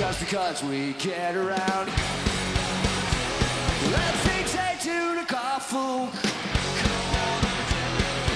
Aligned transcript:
just 0.00 0.20
because 0.20 0.64
we 0.64 0.94
get 0.94 1.36
around. 1.36 1.86
Let's 3.92 4.20
take 4.24 4.46
to 4.88 5.14
the 5.20 5.26
carpool. 5.28 6.08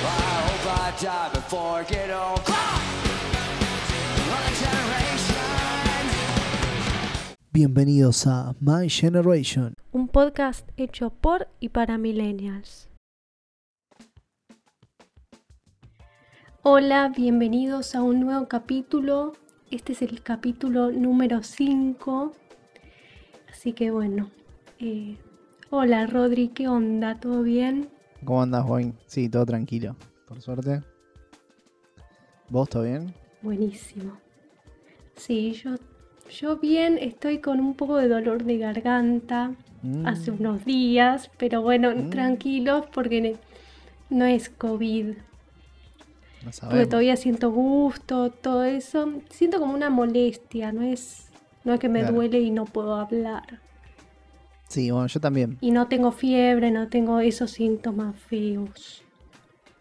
I 0.04 0.34
hope 0.46 0.66
I 0.78 0.92
die 1.00 1.30
before 1.32 1.80
I 1.80 1.84
get 1.84 2.10
old. 2.10 2.42
My 4.28 4.48
generation. 4.60 6.04
Bienvenidos 7.50 8.26
a 8.26 8.54
My 8.60 8.90
Generation. 8.90 9.72
un 9.92 10.08
podcast 10.08 10.68
hecho 10.76 11.08
por 11.08 11.48
y 11.60 11.70
para 11.70 11.96
millennials. 11.96 12.90
Hola, 16.62 17.08
bienvenidos 17.08 17.94
a 17.94 18.02
un 18.02 18.20
nuevo 18.20 18.48
capítulo. 18.48 19.32
Este 19.74 19.92
es 19.92 20.02
el 20.02 20.22
capítulo 20.22 20.92
número 20.92 21.42
5. 21.42 22.32
Así 23.50 23.72
que 23.72 23.90
bueno. 23.90 24.30
eh, 24.78 25.16
hola 25.70 26.06
Rodri, 26.06 26.48
¿qué 26.48 26.68
onda? 26.68 27.18
¿Todo 27.18 27.42
bien? 27.42 27.88
¿Cómo 28.24 28.42
andas, 28.42 28.64
Juan? 28.64 28.94
Sí, 29.06 29.28
todo 29.28 29.44
tranquilo, 29.44 29.96
por 30.28 30.40
suerte. 30.40 30.80
¿Vos 32.50 32.68
todo 32.68 32.84
bien? 32.84 33.12
Buenísimo. 33.42 34.16
Sí, 35.16 35.52
yo, 35.54 35.74
yo 36.30 36.56
bien, 36.58 36.96
estoy 36.98 37.40
con 37.40 37.58
un 37.58 37.74
poco 37.74 37.96
de 37.96 38.06
dolor 38.06 38.44
de 38.44 38.58
garganta 38.58 39.56
Mm, 39.82 40.06
hace 40.06 40.30
unos 40.30 40.64
días, 40.64 41.30
pero 41.36 41.62
bueno, 41.62 41.90
Mm. 41.94 42.10
tranquilos 42.10 42.84
porque 42.94 43.36
no 44.08 44.24
es 44.24 44.48
COVID. 44.50 45.16
No 46.44 46.50
Porque 46.68 46.86
todavía 46.86 47.16
siento 47.16 47.50
gusto, 47.50 48.30
todo 48.30 48.64
eso. 48.64 49.12
Siento 49.30 49.58
como 49.60 49.74
una 49.74 49.90
molestia, 49.90 50.72
no 50.72 50.82
es, 50.82 51.28
no 51.64 51.74
es 51.74 51.80
que 51.80 51.88
me 51.88 52.00
Claro. 52.00 52.14
duele 52.14 52.40
y 52.40 52.50
no 52.50 52.64
puedo 52.64 52.94
hablar. 52.96 53.60
Sí, 54.68 54.90
bueno, 54.90 55.06
yo 55.06 55.20
también. 55.20 55.56
Y 55.60 55.70
no 55.70 55.88
tengo 55.88 56.10
fiebre, 56.12 56.70
no 56.70 56.88
tengo 56.88 57.20
esos 57.20 57.50
síntomas 57.52 58.16
feos. 58.16 59.02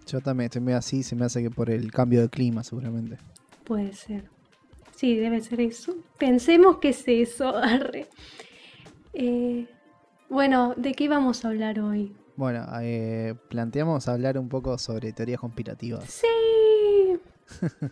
Yo 0.07 0.21
también 0.21 0.45
estoy 0.45 0.61
medio 0.61 0.77
así, 0.77 1.01
se 1.03 1.15
me 1.15 1.25
hace 1.25 1.41
que 1.41 1.49
por 1.49 1.69
el 1.69 1.91
cambio 1.91 2.21
de 2.21 2.29
clima, 2.29 2.63
seguramente. 2.63 3.17
Puede 3.63 3.93
ser. 3.93 4.29
Sí, 4.95 5.15
debe 5.15 5.41
ser 5.41 5.61
eso. 5.61 5.95
Pensemos 6.19 6.77
que 6.77 6.89
es 6.89 7.03
eso. 7.07 7.47
arre. 7.57 8.07
Eh, 9.13 9.67
bueno, 10.29 10.73
¿de 10.77 10.93
qué 10.93 11.07
vamos 11.07 11.45
a 11.45 11.49
hablar 11.49 11.79
hoy? 11.79 12.15
Bueno, 12.35 12.65
eh, 12.81 13.35
planteamos 13.49 14.07
hablar 14.07 14.37
un 14.37 14.49
poco 14.49 14.77
sobre 14.77 15.13
teorías 15.13 15.39
conspirativas. 15.39 16.03
Sí. 16.05 16.27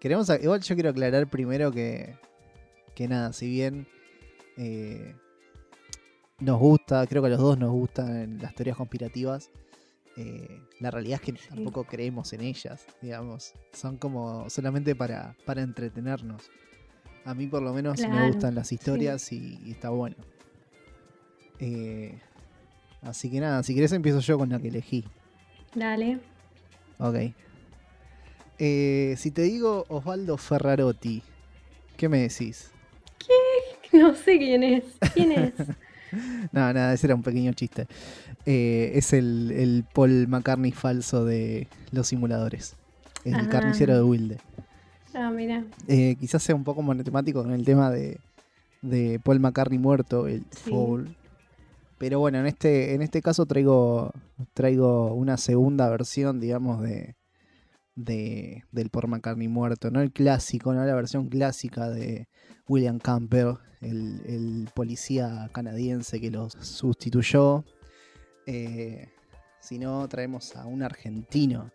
Queremos, 0.00 0.30
igual 0.42 0.60
yo 0.62 0.74
quiero 0.74 0.90
aclarar 0.90 1.28
primero 1.28 1.70
que, 1.70 2.16
que 2.94 3.06
nada, 3.06 3.32
si 3.32 3.48
bien 3.48 3.86
eh, 4.56 5.14
nos 6.38 6.58
gusta, 6.58 7.06
creo 7.06 7.22
que 7.22 7.26
a 7.26 7.30
los 7.30 7.40
dos 7.40 7.58
nos 7.58 7.70
gustan 7.70 8.38
las 8.38 8.54
teorías 8.54 8.76
conspirativas, 8.76 9.50
eh, 10.16 10.62
la 10.80 10.90
realidad 10.90 11.20
es 11.22 11.34
que 11.34 11.48
tampoco 11.48 11.84
creemos 11.84 12.32
en 12.32 12.40
ellas, 12.40 12.86
digamos. 13.00 13.52
Son 13.72 13.96
como 13.96 14.48
solamente 14.50 14.94
para, 14.94 15.36
para 15.44 15.62
entretenernos. 15.62 16.50
A 17.24 17.34
mí 17.34 17.46
por 17.46 17.62
lo 17.62 17.72
menos 17.72 18.00
me 18.00 18.26
gustan 18.26 18.54
las 18.54 18.72
historias 18.72 19.30
y, 19.32 19.58
y 19.64 19.72
está 19.72 19.90
bueno. 19.90 20.16
Eh, 21.58 22.18
así 23.02 23.30
que 23.30 23.40
nada, 23.40 23.62
si 23.62 23.74
querés 23.74 23.92
empiezo 23.92 24.20
yo 24.20 24.38
con 24.38 24.48
la 24.48 24.58
que 24.58 24.68
elegí. 24.68 25.04
Dale. 25.74 26.18
Ok. 26.98 27.34
Eh, 28.60 29.14
si 29.16 29.30
te 29.30 29.42
digo 29.42 29.86
Osvaldo 29.88 30.36
Ferrarotti, 30.36 31.22
¿qué 31.96 32.08
me 32.08 32.18
decís? 32.20 32.70
No 33.92 34.14
sé 34.14 34.38
quién 34.38 34.62
es. 34.62 34.84
¿Quién 35.14 35.32
es? 35.32 35.52
No, 36.50 36.72
nada, 36.72 36.92
ese 36.92 37.06
era 37.06 37.14
un 37.14 37.22
pequeño 37.22 37.52
chiste. 37.52 37.86
Eh, 38.44 38.90
es 38.96 39.12
el, 39.12 39.52
el 39.52 39.84
Paul 39.94 40.26
McCartney 40.26 40.72
falso 40.72 41.24
de 41.24 41.68
los 41.92 42.08
simuladores. 42.08 42.74
El 43.24 43.34
Ah. 43.36 43.48
carnicero 43.48 43.94
de 43.94 44.02
Wilde. 44.02 44.38
Ah, 45.14 45.30
mira. 45.30 45.64
Eh, 45.86 46.16
quizás 46.18 46.42
sea 46.42 46.56
un 46.56 46.64
poco 46.64 46.82
monotemático 46.82 47.42
con 47.44 47.52
el 47.52 47.64
tema 47.64 47.92
de, 47.92 48.18
de 48.82 49.20
Paul 49.22 49.38
McCartney 49.38 49.78
muerto, 49.78 50.26
el 50.26 50.44
Sí. 50.50 50.70
Paul. 50.72 51.14
Pero 51.98 52.18
bueno, 52.18 52.40
en 52.40 52.46
este, 52.46 52.94
en 52.94 53.02
este 53.02 53.22
caso 53.22 53.46
traigo, 53.46 54.10
traigo 54.52 55.14
una 55.14 55.36
segunda 55.36 55.88
versión, 55.90 56.40
digamos, 56.40 56.82
de, 56.82 57.14
de, 58.04 58.64
del 58.72 58.90
Paul 58.90 59.08
McCartney 59.08 59.48
muerto. 59.48 59.90
No 59.90 60.00
el 60.00 60.12
clásico, 60.12 60.72
no 60.72 60.84
la 60.84 60.94
versión 60.94 61.28
clásica 61.28 61.88
de 61.88 62.28
William 62.68 62.98
Campbell, 62.98 63.54
el, 63.80 64.20
el 64.26 64.68
policía 64.74 65.50
canadiense 65.52 66.20
que 66.20 66.30
los 66.30 66.52
sustituyó. 66.52 67.64
Eh, 68.46 69.08
sino 69.60 70.08
traemos 70.08 70.56
a 70.56 70.66
un 70.66 70.82
argentino. 70.82 71.70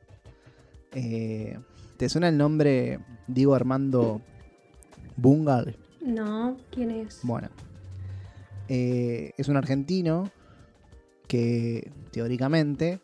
Eh, 0.92 1.58
¿Te 1.98 2.10
suena 2.10 2.28
el 2.30 2.38
nombre 2.38 3.00
Diego 3.28 3.56
Armando 3.56 4.22
Bungal? 5.16 5.78
No, 6.02 6.58
¿quién 6.72 6.92
es? 6.92 7.20
Bueno, 7.24 7.50
eh, 8.68 9.32
es 9.38 9.48
un 9.48 9.58
argentino 9.58 10.30
que 11.28 11.92
teóricamente 12.12 13.00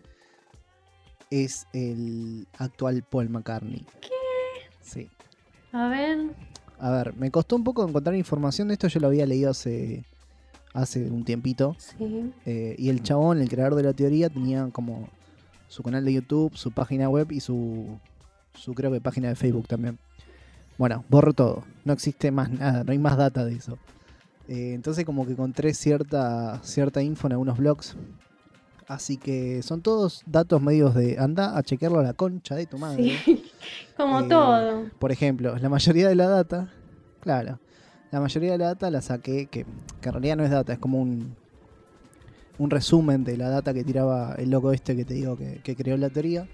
es 1.32 1.68
el 1.74 2.48
actual 2.60 3.04
Paul 3.10 3.30
McCartney. 3.30 3.86
¿Qué? 4.02 4.10
Sí. 4.82 5.10
A 5.72 5.88
ver. 5.88 6.20
A 6.78 6.92
ver, 6.92 7.16
me 7.16 7.32
costó 7.32 7.56
un 7.56 7.64
poco 7.64 7.88
encontrar 7.88 8.16
información 8.16 8.68
de 8.68 8.74
esto, 8.74 8.88
yo 8.88 9.00
lo 9.00 9.08
había 9.08 9.26
leído 9.26 9.50
hace, 9.52 10.04
hace 10.74 11.10
un 11.10 11.24
tiempito. 11.24 11.76
Sí. 11.80 12.32
eh, 12.46 12.76
y 12.78 12.90
el 12.90 13.02
chabón, 13.02 13.40
el 13.40 13.50
creador 13.50 13.76
de 13.76 13.84
la 13.84 13.94
teoría, 13.94 14.30
tenía 14.30 14.68
como 14.72 15.10
su 15.68 15.84
canal 15.84 16.04
de 16.04 16.14
YouTube, 16.14 16.56
su 16.56 16.72
página 16.72 17.08
web 17.08 17.32
y 17.32 17.40
su, 17.40 17.98
su 18.54 18.74
creo 18.74 18.92
que 18.92 19.00
página 19.00 19.30
de 19.30 19.36
Facebook 19.36 19.68
también. 19.68 19.98
Bueno, 20.78 21.06
borro 21.10 21.34
todo. 21.34 21.64
No 21.86 21.94
existe 21.94 22.32
más 22.32 22.50
nada, 22.50 22.84
no 22.84 22.92
hay 22.92 22.98
más 22.98 23.16
data 23.16 23.46
de 23.46 23.54
eso. 23.54 23.78
Eh, 24.48 24.74
entonces 24.74 25.06
como 25.06 25.26
que 25.26 25.32
encontré 25.32 25.74
cierta, 25.74 26.60
cierta 26.64 27.02
info 27.02 27.28
en 27.28 27.34
algunos 27.34 27.58
blogs. 27.58 27.96
Así 28.92 29.16
que 29.16 29.64
son 29.64 29.82
todos 29.82 30.22
datos 30.26 30.62
medios 30.62 30.94
de 30.94 31.18
anda 31.18 31.58
a 31.58 31.64
chequearlo 31.64 32.00
a 32.00 32.04
la 32.04 32.12
concha 32.14 32.56
de 32.56 32.66
tu 32.66 32.78
madre. 32.78 33.18
Sí. 33.24 33.50
Como 33.96 34.20
Eh, 34.20 34.26
todo. 34.28 34.90
Por 35.00 35.14
ejemplo, 35.14 35.58
la 35.58 35.70
mayoría 35.70 36.10
de 36.10 36.16
la 36.16 36.28
data, 36.28 36.70
claro, 37.22 37.58
la 38.12 38.20
mayoría 38.20 38.52
de 38.52 38.58
la 38.58 38.66
data 38.66 38.92
la 38.92 39.02
saqué, 39.02 39.46
que, 39.46 39.66
que 40.02 40.10
en 40.10 40.14
realidad 40.14 40.36
no 40.36 40.44
es 40.44 40.52
data, 40.52 40.74
es 40.74 40.80
como 40.80 41.00
un, 41.02 41.38
un 42.58 42.70
resumen 42.70 43.24
de 43.24 43.38
la 43.38 43.48
data 43.48 43.74
que 43.74 43.86
tiraba 43.86 44.36
el 44.38 44.50
loco 44.50 44.74
este 44.74 44.94
que 44.94 45.06
te 45.06 45.14
digo 45.14 45.38
que, 45.38 45.62
que 45.64 45.74
creó 45.78 45.96
la 45.96 46.10
teoría. 46.10 46.50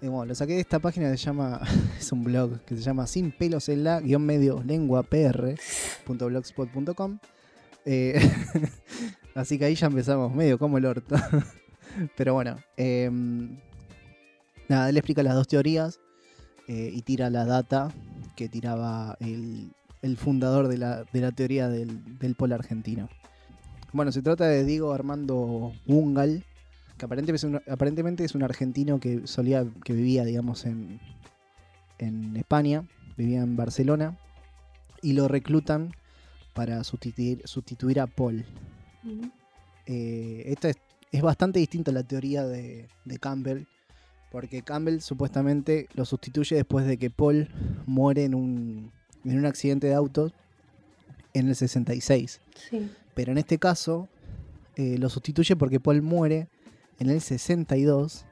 Y 0.00 0.08
bueno, 0.08 0.24
lo 0.24 0.34
saqué 0.34 0.54
de 0.54 0.60
esta 0.60 0.78
página 0.78 1.10
que 1.10 1.18
se 1.18 1.26
llama, 1.26 1.60
es 1.98 2.10
un 2.10 2.24
blog 2.24 2.60
que 2.60 2.74
se 2.74 2.80
llama 2.80 3.06
sin 3.06 3.32
pelos 3.32 3.68
en 3.68 3.84
la 3.84 4.00
guion 4.00 4.24
medio 4.24 4.62
lengua 4.62 5.02
pr.blogspot.com. 5.02 7.18
Eh, 7.84 8.18
así 9.34 9.58
que 9.58 9.64
ahí 9.66 9.74
ya 9.74 9.86
empezamos 9.86 10.34
medio 10.34 10.58
como 10.58 10.78
el 10.78 10.86
orto. 10.86 11.16
Pero 12.16 12.34
bueno, 12.34 12.56
em, 12.76 13.58
nada, 14.68 14.88
él 14.88 14.96
explica 14.96 15.22
las 15.22 15.34
dos 15.34 15.48
teorías 15.48 16.00
eh, 16.68 16.90
y 16.92 17.02
tira 17.02 17.30
la 17.30 17.44
data 17.44 17.90
que 18.36 18.48
tiraba 18.48 19.16
el, 19.20 19.72
el 20.02 20.16
fundador 20.16 20.68
de 20.68 20.78
la, 20.78 21.04
de 21.12 21.20
la 21.20 21.32
teoría 21.32 21.68
del, 21.68 22.18
del 22.18 22.34
polo 22.34 22.54
argentino. 22.54 23.08
Bueno, 23.92 24.12
se 24.12 24.22
trata 24.22 24.46
de 24.46 24.64
Diego 24.64 24.92
Armando 24.92 25.72
Bungal, 25.84 26.44
que 26.96 27.04
aparentemente 27.06 27.36
es 27.36 27.44
un, 27.44 27.60
aparentemente 27.68 28.24
es 28.24 28.34
un 28.34 28.44
argentino 28.44 29.00
que 29.00 29.26
solía, 29.26 29.66
que 29.84 29.92
vivía, 29.92 30.24
digamos, 30.24 30.64
en, 30.64 31.00
en 31.98 32.36
España, 32.36 32.84
vivía 33.16 33.42
en 33.42 33.56
Barcelona, 33.56 34.16
y 35.02 35.14
lo 35.14 35.26
reclutan 35.26 35.92
para 36.54 36.84
sustituir, 36.84 37.42
sustituir 37.46 38.00
a 38.00 38.06
Paul. 38.06 38.44
Eh, 39.86 40.42
esto 40.46 40.68
es, 40.68 40.76
es 41.12 41.22
bastante 41.22 41.58
distinto 41.58 41.90
a 41.90 41.94
la 41.94 42.02
teoría 42.02 42.46
de, 42.46 42.88
de 43.04 43.18
Campbell, 43.18 43.64
porque 44.30 44.62
Campbell 44.62 45.00
supuestamente 45.00 45.88
lo 45.94 46.04
sustituye 46.04 46.56
después 46.56 46.86
de 46.86 46.96
que 46.96 47.10
Paul 47.10 47.48
muere 47.86 48.24
en 48.24 48.34
un, 48.34 48.92
en 49.24 49.38
un 49.38 49.46
accidente 49.46 49.88
de 49.88 49.94
auto 49.94 50.32
en 51.34 51.48
el 51.48 51.56
66. 51.56 52.40
Sí. 52.70 52.90
Pero 53.14 53.32
en 53.32 53.38
este 53.38 53.58
caso 53.58 54.08
eh, 54.76 54.98
lo 54.98 55.08
sustituye 55.08 55.56
porque 55.56 55.80
Paul 55.80 56.02
muere 56.02 56.48
en 56.98 57.10
el 57.10 57.20
62 57.20 58.24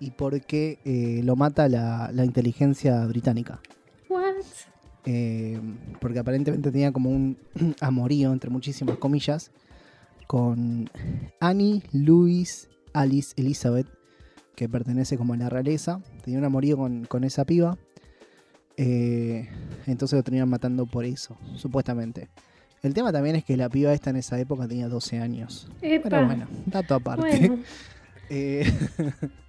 y 0.00 0.10
porque 0.12 0.78
eh, 0.84 1.22
lo 1.24 1.34
mata 1.36 1.68
la, 1.68 2.10
la 2.12 2.24
inteligencia 2.24 3.04
británica. 3.06 3.60
What? 4.08 4.36
Eh, 5.04 5.60
porque 6.00 6.18
aparentemente 6.18 6.70
tenía 6.70 6.92
como 6.92 7.10
un 7.10 7.36
amorío, 7.80 8.32
entre 8.32 8.50
muchísimas 8.50 8.98
comillas, 8.98 9.50
con 10.28 10.88
Annie 11.40 11.82
Louise 11.90 12.68
Alice 12.92 13.32
Elizabeth, 13.36 13.88
que 14.54 14.68
pertenece 14.68 15.18
como 15.18 15.34
a 15.34 15.36
la 15.36 15.48
realeza. 15.48 16.00
Tenía 16.22 16.38
un 16.38 16.44
amorío 16.44 16.76
con, 16.76 17.06
con 17.06 17.24
esa 17.24 17.44
piba. 17.44 17.76
Eh, 18.76 19.48
entonces 19.86 20.16
lo 20.16 20.22
terminan 20.22 20.48
matando 20.48 20.86
por 20.86 21.04
eso, 21.04 21.36
supuestamente. 21.56 22.28
El 22.82 22.94
tema 22.94 23.10
también 23.10 23.34
es 23.34 23.44
que 23.44 23.56
la 23.56 23.68
piba 23.68 23.92
esta 23.92 24.10
en 24.10 24.16
esa 24.16 24.38
época 24.38 24.68
tenía 24.68 24.88
12 24.88 25.18
años. 25.18 25.68
Epa. 25.82 26.10
Pero 26.10 26.26
bueno, 26.26 26.46
dato 26.66 26.94
aparte. 26.94 27.38
Bueno, 27.38 27.62
Eh, 28.30 28.70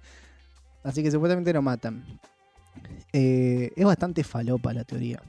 así 0.82 1.02
que 1.02 1.10
supuestamente 1.10 1.52
lo 1.52 1.60
matan. 1.60 2.02
Eh, 3.12 3.72
es 3.76 3.84
bastante 3.84 4.24
falopa 4.24 4.72
la 4.72 4.84
teoría. 4.84 5.22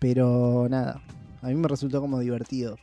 Pero 0.00 0.66
nada, 0.68 1.00
a 1.42 1.46
mí 1.46 1.54
me 1.54 1.68
resultó 1.68 2.00
como 2.00 2.18
divertido. 2.18 2.76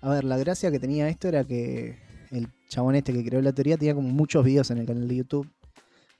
A 0.00 0.10
ver, 0.10 0.24
la 0.24 0.38
gracia 0.38 0.70
que 0.70 0.78
tenía 0.78 1.08
esto 1.08 1.28
era 1.28 1.44
que 1.44 1.98
el 2.30 2.48
chabón 2.68 2.94
este 2.94 3.12
que 3.12 3.24
creó 3.24 3.42
la 3.42 3.52
teoría 3.52 3.76
tenía 3.76 3.94
como 3.94 4.08
muchos 4.08 4.44
videos 4.44 4.70
en 4.70 4.78
el 4.78 4.86
canal 4.86 5.06
de 5.08 5.16
YouTube 5.16 5.48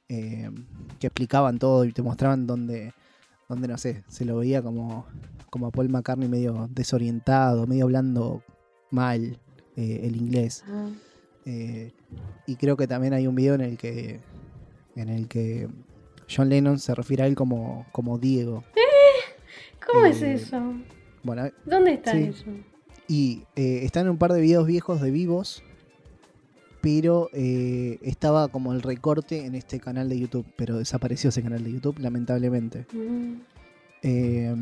eh, 0.08 0.50
que 0.98 1.06
explicaban 1.06 1.58
todo 1.58 1.84
y 1.84 1.92
te 1.92 2.02
mostraban 2.02 2.46
dónde, 2.46 2.92
dónde 3.48 3.68
no 3.68 3.78
sé, 3.78 4.02
se 4.08 4.24
lo 4.24 4.38
veía 4.38 4.60
como, 4.60 5.06
como 5.50 5.66
a 5.68 5.70
Paul 5.70 5.88
McCartney 5.88 6.28
medio 6.28 6.68
desorientado, 6.70 7.66
medio 7.66 7.84
hablando 7.84 8.42
mal 8.90 9.38
eh, 9.76 10.00
el 10.02 10.16
inglés. 10.16 10.64
ah, 10.66 10.88
Eh, 11.46 11.92
y 12.46 12.56
creo 12.56 12.76
que 12.76 12.86
también 12.86 13.14
hay 13.14 13.26
un 13.26 13.34
video 13.34 13.54
en 13.54 13.62
el 13.62 13.78
que 13.78 14.20
en 14.94 15.08
el 15.08 15.26
que 15.26 15.68
John 16.28 16.48
Lennon 16.48 16.78
se 16.78 16.94
refiere 16.94 17.22
a 17.22 17.26
él 17.26 17.34
como, 17.34 17.86
como 17.92 18.18
Diego. 18.18 18.62
¿cómo 19.86 20.06
es 20.06 20.20
eso? 20.22 20.74
Bueno, 21.22 21.48
¿Dónde 21.64 21.94
está 21.94 22.12
sí. 22.12 22.24
eso? 22.24 22.44
Y 23.10 23.42
eh, 23.56 23.80
están 23.82 24.08
un 24.08 24.18
par 24.18 24.32
de 24.32 24.40
videos 24.40 24.66
viejos 24.66 25.00
de 25.00 25.10
vivos, 25.10 25.62
pero 26.80 27.28
eh, 27.32 27.98
estaba 28.02 28.48
como 28.48 28.72
el 28.72 28.80
recorte 28.82 29.44
en 29.44 29.54
este 29.54 29.80
canal 29.80 30.08
de 30.08 30.18
YouTube, 30.18 30.46
pero 30.56 30.78
desapareció 30.78 31.28
ese 31.30 31.42
canal 31.42 31.64
de 31.64 31.72
YouTube, 31.72 31.98
lamentablemente. 31.98 32.86
Mm, 32.92 33.34
Eh, 34.02 34.54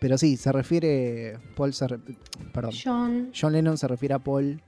pero 0.00 0.16
sí, 0.18 0.36
se 0.36 0.52
refiere, 0.52 1.38
Paul 1.56 1.72
se 1.74 1.88
re- 1.88 1.98
perdón, 2.52 2.72
John. 2.82 3.30
John 3.38 3.52
Lennon 3.52 3.76
se 3.76 3.88
refiere 3.88 4.14
a 4.14 4.18
Paul 4.20 4.60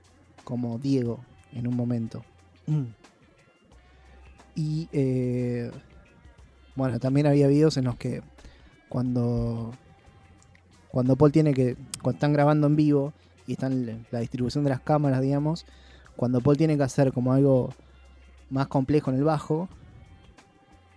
como 0.43 0.77
Diego 0.79 1.23
en 1.53 1.65
un 1.67 1.75
momento. 1.75 2.23
Y 4.55 4.87
eh, 4.91 5.71
bueno, 6.75 6.99
también 6.99 7.25
había 7.27 7.47
videos 7.47 7.77
en 7.77 7.85
los 7.85 7.95
que 7.95 8.21
cuando 8.89 9.71
cuando 10.91 11.15
Paul 11.15 11.31
tiene 11.31 11.53
que 11.53 11.75
cuando 12.01 12.17
están 12.17 12.33
grabando 12.33 12.67
en 12.67 12.75
vivo 12.75 13.13
y 13.47 13.53
están 13.53 14.03
la- 14.11 14.19
distribución 14.19 14.63
de 14.63 14.69
las 14.71 14.81
cámaras, 14.81 15.21
digamos, 15.21 15.65
cuando 16.15 16.41
Paul 16.41 16.57
tiene 16.57 16.77
que 16.77 16.83
hacer 16.83 17.11
como 17.13 17.33
algo 17.33 17.69
más 18.49 18.67
complejo 18.67 19.11
en 19.11 19.17
el 19.17 19.23
bajo, 19.23 19.69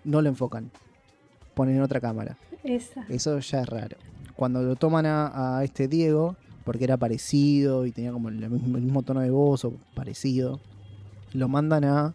no 0.05 0.21
lo 0.23 0.29
enfocan. 0.29 0.71
Ponen 1.55 1.81
otra 1.83 2.01
cámara. 2.01 2.37
Esa. 2.65 3.05
Eso 3.09 3.39
ya 3.39 3.61
es 3.61 3.69
raro. 3.69 3.97
Cuando 4.37 4.63
lo 4.63 4.77
toman 4.77 5.07
a, 5.07 5.59
a 5.59 5.65
este 5.65 5.87
Diego, 5.89 6.37
porque 6.65 6.85
era 6.85 6.97
parecido 6.97 7.87
y 7.87 7.93
tenía 7.93 8.13
como 8.13 8.29
el 8.29 8.37
mismo, 8.49 8.77
el 8.77 8.83
mismo 8.83 9.03
tono 9.03 9.21
de 9.21 9.31
voz 9.31 9.65
o 9.65 9.75
parecido, 9.95 10.61
lo 11.35 11.49
mandan 11.49 11.85
a 11.85 12.15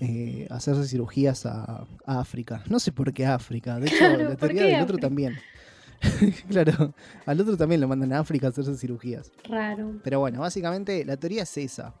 eh, 0.00 0.46
hacerse 0.50 0.86
cirugías 0.88 1.46
a, 1.46 1.84
a 2.06 2.20
África. 2.20 2.62
No 2.68 2.80
sé 2.80 2.90
por 2.92 3.12
qué 3.12 3.26
África. 3.26 3.78
De 3.78 3.86
hecho, 3.88 3.96
Claro, 3.98 4.18
la 4.30 4.36
¿por 4.36 4.48
teoría 4.48 4.66
del 4.66 4.82
otro 4.82 4.98
también. 4.98 5.36
claro, 6.48 6.94
al 7.26 7.40
otro 7.40 7.56
también 7.56 7.80
lo 7.80 7.88
mandan 7.88 8.12
a 8.12 8.18
África 8.20 8.46
a 8.46 8.50
hacerse 8.50 8.76
cirugías. 8.76 9.30
Raro. 9.48 10.00
Pero 10.02 10.20
bueno, 10.20 10.40
básicamente 10.40 11.04
la 11.04 11.16
teoría 11.16 11.42
es 11.44 11.56
esa. 11.58 11.94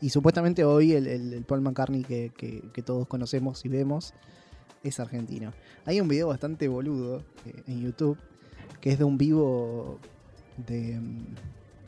Y 0.00 0.10
supuestamente 0.10 0.64
hoy 0.64 0.92
el, 0.92 1.06
el- 1.06 1.32
el 1.32 1.44
Paul 1.44 1.60
McCartney 1.62 2.02
que, 2.04 2.30
que- 2.36 2.62
que 2.72 2.82
todos 2.82 3.06
conocemos 3.06 3.64
y 3.64 3.68
vemos 3.68 4.14
es 4.82 5.00
argentino. 5.00 5.52
Hay 5.86 6.00
un 6.00 6.08
video 6.08 6.28
bastante 6.28 6.68
boludo 6.68 7.22
eh, 7.46 7.62
en 7.66 7.80
YouTube 7.80 8.18
que 8.80 8.90
es 8.92 8.98
de 8.98 9.04
un 9.04 9.16
vivo 9.16 9.98
de, 10.66 11.00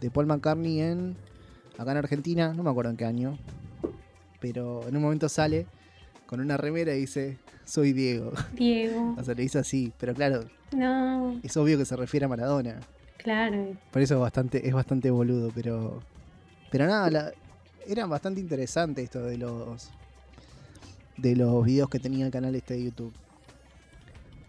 de 0.00 0.10
Paul 0.10 0.26
McCartney 0.26 0.80
en 0.80 1.16
acá 1.78 1.92
en 1.92 1.98
Argentina, 1.98 2.54
no 2.54 2.62
me 2.62 2.70
acuerdo 2.70 2.90
en 2.90 2.96
qué 2.96 3.04
año, 3.04 3.38
pero 4.40 4.86
en 4.88 4.96
un 4.96 5.02
momento 5.02 5.28
sale 5.28 5.66
con 6.26 6.40
una 6.40 6.56
remera 6.56 6.94
y 6.94 7.00
dice, 7.00 7.38
soy 7.64 7.92
Diego. 7.92 8.32
Diego. 8.54 9.14
O 9.18 9.22
sea, 9.22 9.34
le 9.34 9.42
dice 9.42 9.58
así, 9.58 9.92
pero 9.98 10.14
claro, 10.14 10.44
No, 10.72 11.38
es 11.42 11.56
obvio 11.56 11.78
que 11.78 11.84
se 11.84 11.96
refiere 11.96 12.26
a 12.26 12.28
Maradona. 12.28 12.80
claro. 13.18 13.76
Por 13.90 14.02
eso 14.02 14.14
es 14.14 14.20
bastante, 14.20 14.66
es 14.66 14.74
bastante 14.74 15.10
boludo, 15.10 15.50
pero. 15.54 16.00
Pero 16.70 16.86
nada, 16.86 17.10
la- 17.10 17.32
era 17.86 18.06
bastante 18.06 18.40
interesante 18.40 19.02
esto 19.02 19.22
de 19.22 19.38
los. 19.38 19.90
de 21.16 21.36
los 21.36 21.64
videos 21.64 21.88
que 21.88 21.98
tenía 21.98 22.26
el 22.26 22.32
canal 22.32 22.54
este 22.54 22.74
de 22.74 22.84
YouTube. 22.84 23.12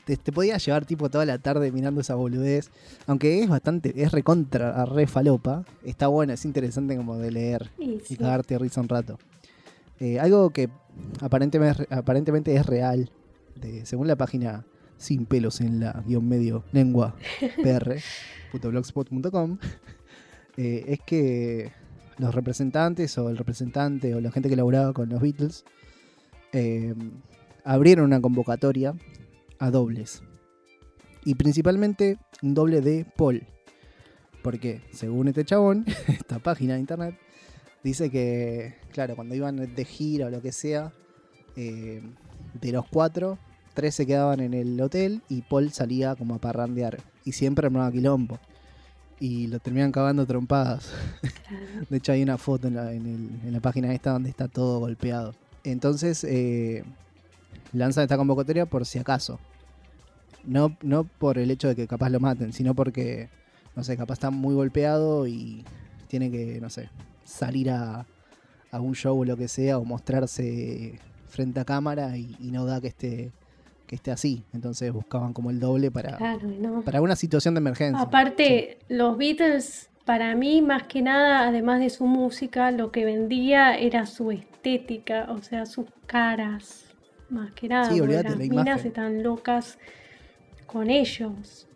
Te, 0.05 0.15
te 0.17 0.31
podías 0.31 0.65
llevar 0.65 0.85
tipo 0.85 1.09
toda 1.09 1.25
la 1.25 1.37
tarde 1.37 1.71
mirando 1.71 2.01
esa 2.01 2.15
boludez. 2.15 2.69
Aunque 3.07 3.41
es 3.43 3.49
bastante, 3.49 4.01
es 4.01 4.11
recontra, 4.11 4.85
re 4.85 5.05
falopa. 5.05 5.65
Está 5.83 6.07
bueno, 6.07 6.33
es 6.33 6.45
interesante 6.45 6.95
como 6.95 7.17
de 7.17 7.29
leer 7.31 7.69
Y 7.77 8.15
cagarte 8.15 8.57
risa 8.57 8.79
un 8.81 8.87
rato. 8.89 9.17
Eh, 9.99 10.19
algo 10.19 10.49
que 10.51 10.69
aparentemente, 11.21 11.87
aparentemente 11.89 12.55
es 12.55 12.65
real, 12.65 13.09
de, 13.55 13.85
según 13.85 14.07
la 14.07 14.15
página 14.15 14.65
sin 14.97 15.25
pelos 15.25 15.61
en 15.61 15.79
la 15.79 16.03
guion 16.05 16.27
medio 16.27 16.63
lengua 16.71 17.15
pr.blogspot.com, 17.63 19.57
eh, 20.57 20.85
es 20.87 20.99
que 21.05 21.71
los 22.17 22.33
representantes 22.33 23.17
o 23.17 23.29
el 23.29 23.37
representante 23.37 24.15
o 24.15 24.21
la 24.21 24.31
gente 24.31 24.49
que 24.49 24.55
laburaba 24.55 24.93
con 24.93 25.09
los 25.09 25.21
Beatles 25.21 25.65
eh, 26.51 26.95
abrieron 27.63 28.05
una 28.05 28.21
convocatoria 28.21 28.95
a 29.59 29.69
dobles. 29.69 30.23
Y 31.25 31.35
principalmente 31.35 32.17
un 32.41 32.53
doble 32.53 32.81
de 32.81 33.05
Paul. 33.17 33.45
Porque, 34.41 34.81
según 34.91 35.27
este 35.27 35.43
chabón, 35.43 35.85
esta 36.07 36.39
página 36.39 36.75
de 36.75 36.79
internet, 36.79 37.17
dice 37.83 38.09
que, 38.09 38.75
claro, 38.93 39.15
cuando 39.15 39.35
iban 39.35 39.57
de 39.57 39.85
gira 39.85 40.27
o 40.27 40.29
lo 40.29 40.41
que 40.41 40.53
sea, 40.53 40.93
eh, 41.55 42.01
de 42.53 42.71
los 42.71 42.87
cuatro, 42.87 43.37
tres 43.77 43.93
se 43.93 44.07
quedaban 44.07 44.39
en 44.39 44.55
el 44.55 44.81
hotel 44.81 45.21
y 45.29 45.43
Paul 45.43 45.71
salía 45.71 46.15
como 46.15 46.33
a 46.35 46.39
parrandear. 46.39 46.97
Y 47.23 47.33
siempre 47.33 47.67
armaba 47.67 47.91
quilombo. 47.91 48.39
Y 49.19 49.45
lo 49.47 49.59
terminan 49.59 49.91
cagando 49.91 50.23
a 50.23 50.25
trompadas. 50.25 50.91
De 51.89 51.97
hecho, 51.97 52.11
hay 52.11 52.23
una 52.23 52.37
foto 52.39 52.67
en 52.67 52.73
la, 52.75 52.91
en 52.91 53.05
el- 53.05 53.47
en 53.47 53.53
la 53.53 53.59
página 53.59 53.93
esta 53.93 54.11
donde 54.11 54.29
está 54.29 54.47
todo 54.47 54.79
golpeado. 54.79 55.35
Entonces, 55.63 56.23
eh, 56.23 56.83
lanzan 57.71 58.01
esta 58.03 58.17
convocatoria 58.17 58.65
por 58.65 58.85
si 58.87 58.97
acaso. 58.97 59.39
No, 60.43 60.75
no 60.81 61.03
por 61.03 61.37
el 61.37 61.51
hecho 61.51 61.67
de 61.67 61.75
que 61.75 61.87
capaz 61.87 62.09
lo 62.09 62.19
maten, 62.19 62.53
sino 62.53 62.73
porque, 62.73 63.29
no 63.75 63.83
sé, 63.83 63.95
capaz 63.97 64.13
está 64.13 64.29
muy 64.31 64.55
golpeado 64.55 65.27
y 65.27 65.63
tiene 66.07 66.31
que, 66.31 66.59
no 66.61 66.69
sé, 66.69 66.89
salir 67.25 67.69
a, 67.69 68.05
a 68.71 68.79
un 68.79 68.95
show 68.95 69.19
o 69.19 69.25
lo 69.25 69.35
que 69.37 69.47
sea, 69.47 69.77
o 69.77 69.83
mostrarse 69.85 70.99
frente 71.27 71.59
a 71.59 71.65
cámara 71.65 72.17
y, 72.17 72.35
y 72.39 72.51
no 72.51 72.65
da 72.65 72.79
que 72.79 72.87
esté, 72.87 73.31
que 73.87 73.95
esté 73.95 74.11
así. 74.11 74.43
Entonces 74.53 74.91
buscaban 74.93 75.33
como 75.33 75.49
el 75.49 75.59
doble 75.59 75.89
para, 75.89 76.17
Claro, 76.17 76.47
no. 76.59 76.81
para 76.83 77.01
una 77.01 77.15
situación 77.15 77.55
de 77.55 77.59
emergencia. 77.59 78.01
Aparte, 78.03 78.77
los 78.89 79.17
Beatles, 79.17 79.89
para 80.05 80.35
mí, 80.35 80.61
más 80.61 80.83
que 80.83 81.01
nada, 81.01 81.47
además 81.47 81.79
de 81.79 81.89
su 81.89 82.05
música, 82.05 82.69
lo 82.71 82.91
que 82.91 83.05
vendía 83.05 83.77
era 83.77 84.05
su 84.05 84.31
estética, 84.31 85.27
o 85.31 85.41
sea, 85.41 85.65
sus 85.65 85.85
caras, 86.05 86.85
más 87.29 87.51
que 87.53 87.67
nada. 87.69 87.85
Sí, 87.85 87.99
porque 87.99 88.03
olvídate, 88.03 88.29
las 88.29 88.37
la 88.39 88.55
minas 88.55 88.85
están 88.85 89.23
locas 89.23 89.77
con 90.65 90.89
ellos. 90.89 91.67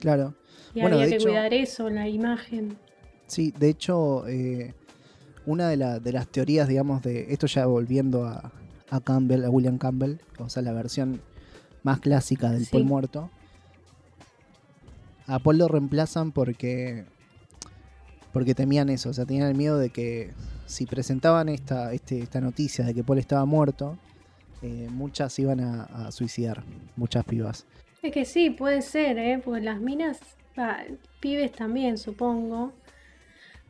Claro. 0.00 0.34
Y 0.74 0.80
Bueno, 0.80 0.96
había 0.96 1.08
que 1.08 1.14
hecho- 1.16 1.28
cuidar 1.28 1.54
eso, 1.54 1.88
la 1.88 2.08
imagen. 2.08 2.76
Sí, 3.26 3.52
de 3.58 3.68
hecho, 3.70 4.26
eh, 4.28 4.74
una 5.46 5.68
de, 5.68 5.76
la- 5.76 5.98
de 6.00 6.12
las 6.12 6.28
teorías, 6.28 6.68
digamos, 6.68 7.02
de 7.02 7.32
esto 7.32 7.46
ya 7.46 7.66
volviendo 7.66 8.24
a, 8.26 8.52
a 8.90 9.00
Campbell, 9.00 9.44
a 9.44 9.50
William 9.50 9.78
Campbell, 9.78 10.18
o 10.38 10.48
sea, 10.48 10.62
la 10.62 10.72
versión 10.72 11.20
más 11.82 12.00
clásica 12.00 12.50
del 12.50 12.64
Sí. 12.64 12.70
Paul 12.72 12.84
muerto, 12.84 13.30
a 15.26 15.38
Paul 15.38 15.58
lo 15.58 15.68
reemplazan 15.68 16.32
porque 16.32 17.04
porque 18.32 18.54
temían 18.54 18.88
eso, 18.90 19.08
o 19.08 19.12
sea, 19.12 19.24
tenían 19.24 19.48
el 19.48 19.54
miedo 19.56 19.78
de 19.78 19.90
que 19.90 20.32
si 20.66 20.86
presentaban 20.86 21.48
esta, 21.48 21.92
este, 21.92 22.20
esta 22.20 22.40
noticia 22.40 22.84
de 22.84 22.94
que 22.94 23.02
Paul 23.02 23.18
estaba 23.18 23.44
muerto, 23.46 23.98
eh, 24.62 24.86
muchas 24.90 25.38
iban 25.38 25.60
a, 25.60 25.84
a 25.84 26.12
suicidar, 26.12 26.62
muchas 26.96 27.24
pibas. 27.24 27.66
Es 28.02 28.12
que 28.12 28.24
sí, 28.24 28.50
puede 28.50 28.82
ser, 28.82 29.18
¿eh? 29.18 29.40
Porque 29.42 29.62
las 29.62 29.80
minas, 29.80 30.20
ah, 30.56 30.82
pibes 31.20 31.52
también, 31.52 31.96
supongo. 31.98 32.72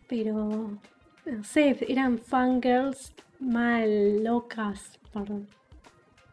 Pero, 0.08 0.78
no 1.24 1.44
sé, 1.44 1.76
eran 1.88 2.18
fangirls 2.18 3.12
mal 3.40 4.22
locas 4.24 4.98
por, 5.12 5.26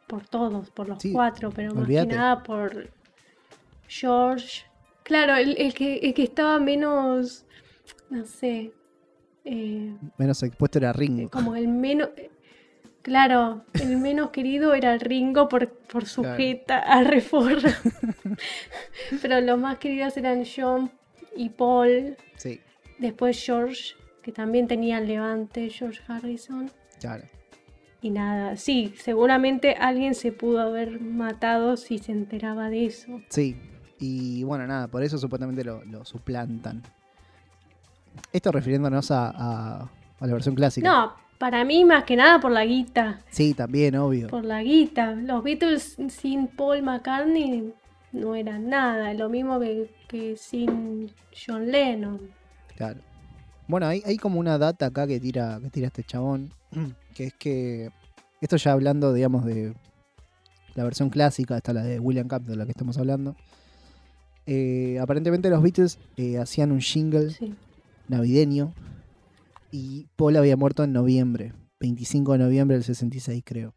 por 0.07 0.27
todos, 0.27 0.69
por 0.71 0.89
los 0.89 1.01
Sí, 1.01 1.11
cuatro, 1.11 1.51
pero 1.51 1.73
más 1.73 1.87
que 1.87 2.05
nada 2.05 2.43
por 2.43 2.89
George. 3.87 4.63
Claro, 5.03 5.35
el, 5.35 5.55
el 5.59 5.73
que, 5.73 5.97
el 5.97 6.13
que 6.13 6.23
estaba 6.23 6.59
menos, 6.59 7.45
no 8.09 8.25
sé, 8.25 8.71
eh, 9.43 9.95
Menos 10.17 10.41
expuesto 10.41 10.79
era 10.79 10.91
Ringo. 10.93 11.29
como 11.29 11.55
el 11.55 11.67
menos... 11.67 12.09
Claro, 13.03 13.63
el 13.75 13.97
menos 13.97 14.31
querido 14.31 14.73
era 14.73 14.97
Ringo 14.97 15.47
por, 15.47 15.69
por 15.69 16.05
Claro. 16.05 16.07
sujeta 16.33 16.79
a 16.79 17.03
reforma. 17.03 17.69
Pero 19.21 19.41
los 19.41 19.59
más 19.59 19.77
queridos 19.77 20.17
eran 20.17 20.43
John 20.43 20.91
y 21.35 21.49
Paul. 21.49 22.17
Sí, 22.37 22.59
Después 22.97 23.43
George, 23.45 23.93
que 24.23 24.31
también 24.31 24.67
tenía 24.67 24.97
el 24.97 25.07
levante, 25.07 25.69
George 25.69 26.01
Harrison. 26.07 26.71
Claro. 27.05 27.23
Y 28.01 28.09
nada, 28.11 28.55
sí, 28.55 28.93
seguramente 28.97 29.73
alguien 29.79 30.13
se 30.15 30.31
pudo 30.31 30.59
haber 30.61 30.99
matado 31.01 31.75
si 31.77 31.97
se 31.97 32.11
enteraba 32.11 32.69
de 32.69 32.85
eso. 32.85 33.19
Sí, 33.29 33.57
y 33.99 34.43
bueno, 34.43 34.67
nada, 34.67 34.87
por 34.87 35.01
eso 35.03 35.17
supuestamente 35.17 35.63
lo, 35.63 35.83
lo 35.85 36.05
suplantan. 36.05 36.83
Esto 38.31 38.51
refiriéndonos 38.51 39.09
a, 39.11 39.29
a- 39.29 39.89
a 40.19 40.27
la 40.27 40.33
versión 40.33 40.55
clásica. 40.55 40.87
No, 40.87 41.13
para 41.37 41.63
mí 41.65 41.83
más 41.83 42.03
que 42.03 42.15
nada 42.15 42.39
por 42.39 42.51
la 42.51 42.63
guita. 42.65 43.19
Sí, 43.29 43.53
también, 43.53 43.95
obvio. 43.95 44.27
Por 44.27 44.45
la 44.45 44.61
guita. 44.63 45.11
Los 45.15 45.43
Beatles 45.43 45.97
sin 46.09 46.47
Paul 46.47 46.83
McCartney 46.83 47.73
no 48.13 48.35
eran 48.35 48.69
nada. 48.69 49.13
Lo 49.13 49.29
mismo 49.29 49.59
que, 49.59 49.89
que 50.07 50.37
sin 50.37 51.11
John 51.45 51.69
Lennon. 51.71 52.21
Claro. 52.75 52.99
Bueno, 53.67 53.87
hay, 53.87 54.01
hay 54.05 54.17
como 54.17 54.39
una 54.39 54.57
data 54.57 54.87
acá 54.87 55.07
que 55.07 55.19
tira, 55.19 55.59
que 55.61 55.69
tira 55.69 55.87
este 55.87 56.03
chabón, 56.03 56.51
que 57.15 57.25
es 57.25 57.33
que, 57.33 57.89
esto 58.41 58.57
ya 58.57 58.73
hablando, 58.73 59.13
digamos, 59.13 59.45
de 59.45 59.73
la 60.75 60.83
versión 60.83 61.09
clásica, 61.09 61.57
esta 61.57 61.73
la 61.73 61.83
de 61.83 61.99
William 61.99 62.27
Camp, 62.27 62.47
de 62.47 62.55
la 62.55 62.65
que 62.65 62.71
estamos 62.71 62.97
hablando. 62.97 63.35
Eh, 64.45 64.99
aparentemente 65.01 65.49
los 65.49 65.63
Beatles 65.63 65.97
eh, 66.17 66.37
hacían 66.37 66.71
un 66.71 66.79
jingle 66.79 67.31
Sí. 67.31 67.55
navideño 68.07 68.73
y 69.71 70.07
Paul 70.15 70.35
había 70.37 70.55
muerto 70.55 70.83
en 70.83 70.93
noviembre, 70.93 71.53
25 71.79 72.33
de 72.33 72.37
noviembre 72.37 72.75
del 72.77 72.83
66 72.83 73.41
creo. 73.43 73.73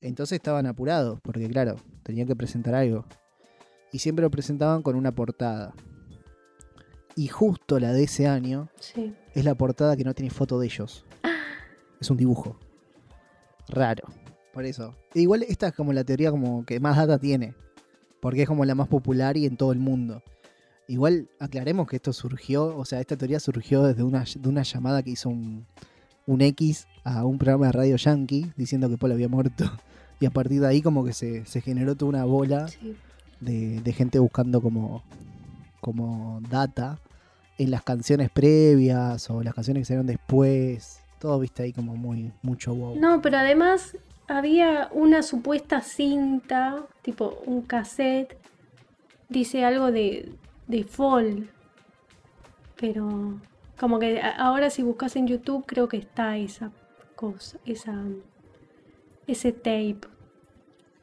Entonces 0.00 0.36
estaban 0.36 0.64
apurados 0.66 1.20
porque 1.20 1.46
claro, 1.48 1.76
tenían 2.04 2.26
que 2.26 2.34
presentar 2.34 2.74
algo. 2.74 3.04
Y 3.92 3.98
siempre 3.98 4.22
lo 4.22 4.30
presentaban 4.30 4.82
con 4.82 4.96
una 4.96 5.12
portada. 5.12 5.74
Y 7.16 7.28
justo 7.28 7.78
la 7.78 7.92
de 7.92 8.04
ese 8.04 8.26
año 8.26 8.68
Sí. 8.80 9.14
es 9.34 9.44
la 9.44 9.54
portada 9.54 9.96
que 9.96 10.04
no 10.04 10.14
tiene 10.14 10.30
foto 10.30 10.58
de 10.58 10.66
ellos. 10.66 11.04
Es 12.00 12.10
un 12.10 12.16
dibujo. 12.16 12.56
Raro. 13.68 14.04
Por 14.52 14.64
eso. 14.64 14.94
E 15.14 15.20
igual 15.20 15.44
esta 15.44 15.68
es 15.68 15.74
como 15.74 15.92
la 15.92 16.04
teoría 16.04 16.30
como 16.30 16.64
que 16.64 16.80
más 16.80 16.96
data 16.96 17.18
tiene. 17.18 17.54
Porque 18.20 18.42
es 18.42 18.48
como 18.48 18.64
la 18.64 18.74
más 18.74 18.88
popular 18.88 19.36
y 19.36 19.46
en 19.46 19.56
todo 19.56 19.72
el 19.72 19.78
mundo. 19.78 20.22
Igual 20.88 21.28
aclaremos 21.38 21.86
que 21.86 21.96
esto 21.96 22.12
surgió, 22.12 22.76
o 22.76 22.84
sea, 22.84 23.00
esta 23.00 23.16
teoría 23.16 23.40
surgió 23.40 23.82
desde 23.84 24.02
una, 24.02 24.24
de 24.36 24.48
una 24.48 24.62
llamada 24.62 25.02
que 25.02 25.10
hizo 25.10 25.28
un, 25.28 25.66
un 26.26 26.40
X 26.42 26.86
a 27.04 27.24
un 27.24 27.38
programa 27.38 27.66
de 27.66 27.72
radio 27.72 27.96
yankee 27.96 28.52
diciendo 28.56 28.88
que 28.88 28.98
Paul 28.98 29.12
había 29.12 29.28
muerto. 29.28 29.64
Y 30.20 30.26
a 30.26 30.30
partir 30.30 30.60
de 30.60 30.68
ahí 30.68 30.82
como 30.82 31.04
que 31.04 31.12
se, 31.12 31.44
se 31.46 31.60
generó 31.60 31.96
toda 31.96 32.10
una 32.10 32.24
bola 32.24 32.68
sí. 32.68 32.94
de, 33.40 33.80
de 33.80 33.92
gente 33.92 34.20
buscando 34.20 34.60
como, 34.60 35.02
como 35.82 36.40
data 36.48 37.00
en 37.58 37.70
las 37.70 37.82
canciones 37.82 38.30
previas 38.30 39.28
o 39.28 39.42
las 39.42 39.52
canciones 39.52 39.82
que 39.82 39.84
salieron 39.86 40.06
después. 40.06 41.02
Todo 41.18 41.38
viste 41.38 41.64
ahí 41.64 41.72
como 41.72 41.96
muy 41.96 42.32
mucho 42.40 42.74
wow. 42.74 42.96
No, 42.96 43.20
pero 43.20 43.36
además 43.36 43.96
había 44.28 44.88
una 44.92 45.22
supuesta 45.22 45.80
cinta, 45.80 46.86
tipo 47.02 47.42
un 47.44 47.62
cassette, 47.62 48.38
dice 49.28 49.64
algo 49.64 49.90
de, 49.92 50.32
de 50.68 50.84
fall. 50.84 51.50
Pero 52.76 53.40
como 53.78 53.98
que 53.98 54.20
ahora 54.20 54.70
si 54.70 54.82
buscas 54.82 55.16
en 55.16 55.26
YouTube 55.26 55.66
creo 55.66 55.88
que 55.88 55.96
está 55.96 56.38
esa 56.38 56.70
cosa, 57.16 57.58
esa 57.66 58.04
ese 59.26 59.50
tape. 59.52 60.00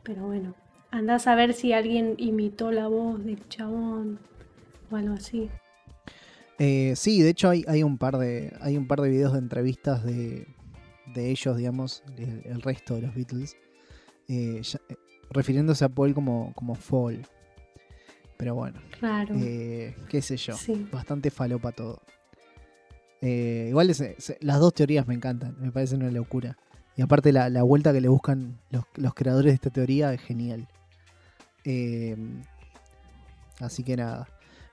Pero 0.04 0.26
bueno, 0.26 0.56
andás 0.90 1.28
a 1.28 1.36
ver 1.36 1.54
si 1.54 1.74
alguien 1.74 2.16
imitó 2.18 2.72
la 2.72 2.88
voz 2.88 3.24
del 3.26 3.46
chabón 3.50 4.20
o 4.92 4.96
algo 4.96 5.14
así. 5.14 5.50
Eh, 6.58 6.94
sí, 6.96 7.22
de 7.22 7.30
hecho 7.30 7.50
hay, 7.50 7.64
hay 7.68 7.84
un 7.84 7.98
par 7.98 8.18
de 8.18 8.54
hay 8.62 8.76
un 8.78 8.88
par 8.88 9.00
de 9.02 9.10
videos 9.10 9.32
de 9.34 9.40
entrevistas 9.40 10.04
de, 10.04 10.46
de 11.14 11.30
ellos, 11.32 11.56
digamos, 11.58 12.04
el, 12.18 12.42
el 12.46 12.62
resto 12.62 12.96
de 12.96 13.02
los 13.04 13.16
Beatles, 13.16 13.56
eh, 14.28 14.62
ya- 14.62 14.82
eh, 14.90 14.96
refiriéndose 15.32 15.86
a 15.86 15.90
Paul 15.90 16.14
como, 16.14 16.54
como 16.56 16.76
Fall. 16.76 17.26
Pero 18.38 18.56
bueno, 18.56 18.80
Raro. 19.02 19.36
qué 19.36 20.22
sé 20.22 20.38
yo, 20.38 20.54
Sí. 20.56 20.88
bastante 20.92 21.30
falopa 21.32 21.72
todo. 21.72 22.02
Igual 23.22 23.90
es- 23.90 24.00
es- 24.02 24.38
las 24.42 24.60
dos 24.60 24.74
teorías 24.74 25.08
me 25.08 25.14
encantan, 25.14 25.56
me 25.60 25.72
parece 25.72 25.96
una 25.96 26.10
locura. 26.12 26.58
Y 26.96 27.02
aparte 27.02 27.32
la, 27.32 27.50
la 27.50 27.64
vuelta 27.64 27.94
que 27.94 28.02
le 28.02 28.08
buscan 28.10 28.60
los, 28.70 28.84
los 28.96 29.14
creadores 29.14 29.52
de 29.52 29.56
esta 29.56 29.70
teoría 29.70 30.14
es 30.14 30.22
genial. 30.22 30.68
Así 33.60 33.84
que 33.84 33.96
nada. 33.98 34.28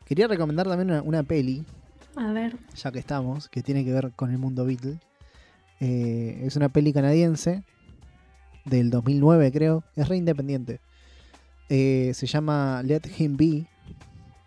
Quería 0.06 0.28
recomendar 0.28 0.68
también 0.68 0.90
una, 0.90 1.02
una 1.02 1.22
peli, 1.24 1.64
A 2.14 2.32
ver, 2.32 2.56
ya 2.76 2.92
que 2.92 2.98
estamos, 2.98 3.48
que 3.48 3.62
tiene 3.62 3.84
que 3.84 3.92
ver 3.92 4.12
con 4.12 4.30
el 4.30 4.38
mundo 4.38 4.64
Beatle. 4.64 4.98
Eh, 5.80 6.42
es 6.44 6.56
una 6.56 6.70
peli 6.70 6.92
canadiense 6.92 7.62
del 8.64 8.90
2009 8.90 9.52
creo, 9.52 9.84
es 9.96 10.08
re 10.08 10.16
independiente. 10.16 10.80
Eh, 11.68 12.12
se 12.14 12.26
llama 12.26 12.82
Let 12.84 13.02
Him 13.18 13.36
Be 13.36 13.66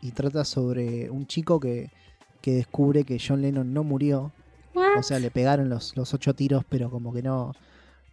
y 0.02 0.12
trata 0.12 0.46
sobre 0.46 1.10
un 1.10 1.28
chico 1.28 1.60
que, 1.60 1.92
que 2.42 2.54
descubre 2.54 3.04
que 3.04 3.20
John 3.20 3.42
Lennon 3.42 3.74
no 3.74 3.84
murió. 3.84 4.32
O 4.98 5.04
sea, 5.04 5.20
le 5.20 5.30
pegaron 5.30 5.70
los, 5.70 5.96
los 5.98 6.14
ocho 6.14 6.34
tiros, 6.34 6.64
pero 6.68 6.90
como 6.90 7.14
que 7.14 7.22
no, 7.22 7.54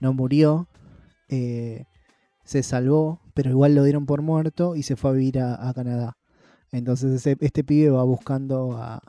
no 0.01 0.13
murió. 0.13 0.67
Eh, 1.29 1.85
se 2.45 2.63
salvó, 2.63 3.21
pero 3.35 3.51
igual 3.51 3.75
lo 3.75 3.85
dieron 3.85 4.07
por 4.07 4.23
muerto 4.23 4.75
y 4.75 4.83
se 4.83 4.97
fue 4.97 5.11
a 5.11 5.13
vivir 5.15 5.39
a, 5.39 5.69
a 5.69 5.75
Canadá. 5.75 6.16
Entonces 6.77 7.13
ese- 7.15 7.37
este 7.41 7.65
pibe 7.65 7.91
va 7.91 8.03
buscando 8.05 8.73
a, 8.77 9.03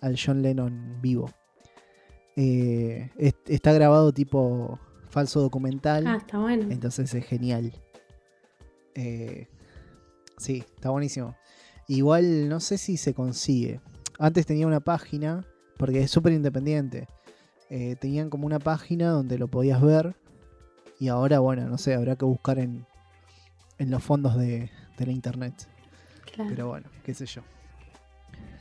al 0.00 0.16
John 0.22 0.42
Lennon 0.42 0.98
vivo. 1.00 1.30
Eh, 2.36 3.10
es- 3.16 3.34
está 3.46 3.72
grabado 3.72 4.12
tipo 4.12 4.78
falso 5.08 5.40
documental, 5.40 6.06
Ah, 6.06 6.16
está 6.16 6.38
bueno. 6.38 6.66
entonces 6.70 7.12
es 7.14 7.24
genial. 7.24 7.72
Eh, 8.94 9.48
sí, 10.36 10.64
está 10.74 10.90
buenísimo. 10.90 11.34
Igual 11.88 12.48
no 12.48 12.60
sé 12.60 12.78
si 12.78 12.96
se 12.96 13.14
consigue. 13.14 13.80
Antes 14.18 14.46
tenía 14.46 14.66
una 14.66 14.80
página, 14.80 15.44
porque 15.78 16.00
es 16.02 16.10
súper 16.10 16.32
independiente. 16.32 17.06
Eh, 17.70 17.96
tenían 17.96 18.30
como 18.30 18.46
una 18.46 18.58
página 18.58 19.10
donde 19.10 19.38
lo 19.38 19.48
podías 19.48 19.80
ver. 19.80 20.16
Y 20.98 21.08
ahora, 21.08 21.38
bueno, 21.40 21.66
no 21.68 21.78
sé, 21.78 21.94
habrá 21.94 22.16
que 22.16 22.24
buscar 22.24 22.58
en, 22.58 22.86
en 23.78 23.90
los 23.90 24.02
fondos 24.02 24.36
de, 24.36 24.70
de 24.98 25.06
la 25.06 25.12
internet. 25.12 25.68
Claro. 26.32 26.50
Pero 26.50 26.68
bueno, 26.68 26.88
qué 27.04 27.14
sé 27.14 27.26
yo. 27.26 27.42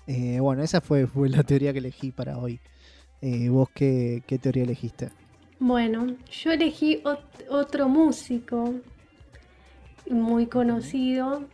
Eh, 0.07 0.39
bueno, 0.39 0.61
esa 0.63 0.81
fue, 0.81 1.07
fue 1.07 1.29
la 1.29 1.43
teoría 1.43 1.73
que 1.73 1.79
elegí 1.79 2.11
para 2.11 2.37
hoy. 2.37 2.59
Eh, 3.21 3.49
¿Vos 3.49 3.69
qué, 3.73 4.23
qué 4.27 4.37
teoría 4.37 4.63
elegiste? 4.63 5.09
Bueno, 5.59 6.15
yo 6.31 6.51
elegí 6.51 7.01
ot- 7.03 7.19
otro 7.49 7.87
músico 7.89 8.75
muy 10.09 10.45
conocido 10.47 11.45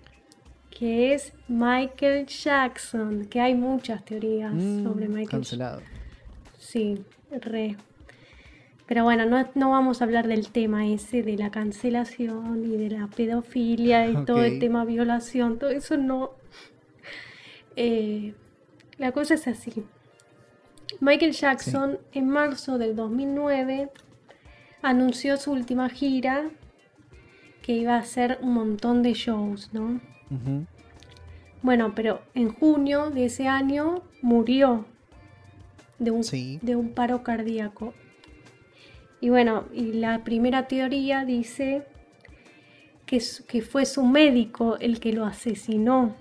que 0.70 1.14
es 1.14 1.32
Michael 1.48 2.26
Jackson, 2.26 3.26
que 3.26 3.40
hay 3.40 3.54
muchas 3.56 4.04
teorías 4.04 4.54
Mm, 4.54 4.84
sobre 4.84 5.08
Michael 5.08 5.26
Jackson. 5.26 5.40
cancelado. 5.40 5.82
Sí, 6.58 7.04
re. 7.30 7.78
Pero 8.92 9.06
bueno, 9.06 9.26
no, 9.26 9.48
no 9.56 9.70
vamos 9.70 10.02
a 10.02 10.04
hablar 10.04 10.28
del 10.28 10.50
tema 10.50 10.86
ese 10.86 11.24
de 11.24 11.38
la 11.38 11.50
cancelación 11.50 12.66
y 12.66 12.76
de 12.76 12.90
la 12.90 13.08
pedofilia 13.08 14.06
y 14.06 14.16
todo 14.26 14.44
el 14.44 14.60
tema 14.60 14.84
violación, 14.84 15.60
todo 15.60 15.70
eso 15.70 15.96
no. 15.96 16.32
Eh, 17.78 18.34
la 18.98 19.14
cosa 19.14 19.36
es 19.36 19.48
así. 19.48 19.86
Michael 21.00 21.32
Jackson 21.32 22.00
en 22.12 22.28
marzo 22.28 22.78
del 22.78 22.98
2009 22.98 23.90
anunció 24.82 25.38
su 25.38 25.54
última 25.54 25.88
gira 25.88 26.50
que 27.62 27.72
iba 27.72 27.96
a 27.96 28.00
hacer 28.00 28.40
un 28.42 28.56
montón 28.56 29.04
de 29.04 29.14
shows, 29.14 29.70
¿no? 29.72 30.02
Bueno, 31.62 31.94
pero 31.96 32.24
en 32.34 32.54
junio 32.54 33.10
de 33.10 33.28
ese 33.28 33.48
año 33.48 34.04
murió 34.22 34.84
de 35.98 36.12
un, 36.12 36.26
Sí. 36.26 36.60
de 36.62 36.76
un 36.76 36.90
paro 36.90 37.24
cardíaco. 37.24 37.94
Y 39.22 39.30
bueno, 39.30 39.66
y 39.74 39.94
la 39.94 40.24
primera 40.24 40.68
teoría 40.68 41.24
dice 41.26 41.84
que, 43.06 43.62
fue 43.62 43.86
su 43.86 44.04
médico 44.04 44.78
el 44.80 45.00
que 45.00 45.14
lo 45.14 45.26
asesinó. 45.26 46.16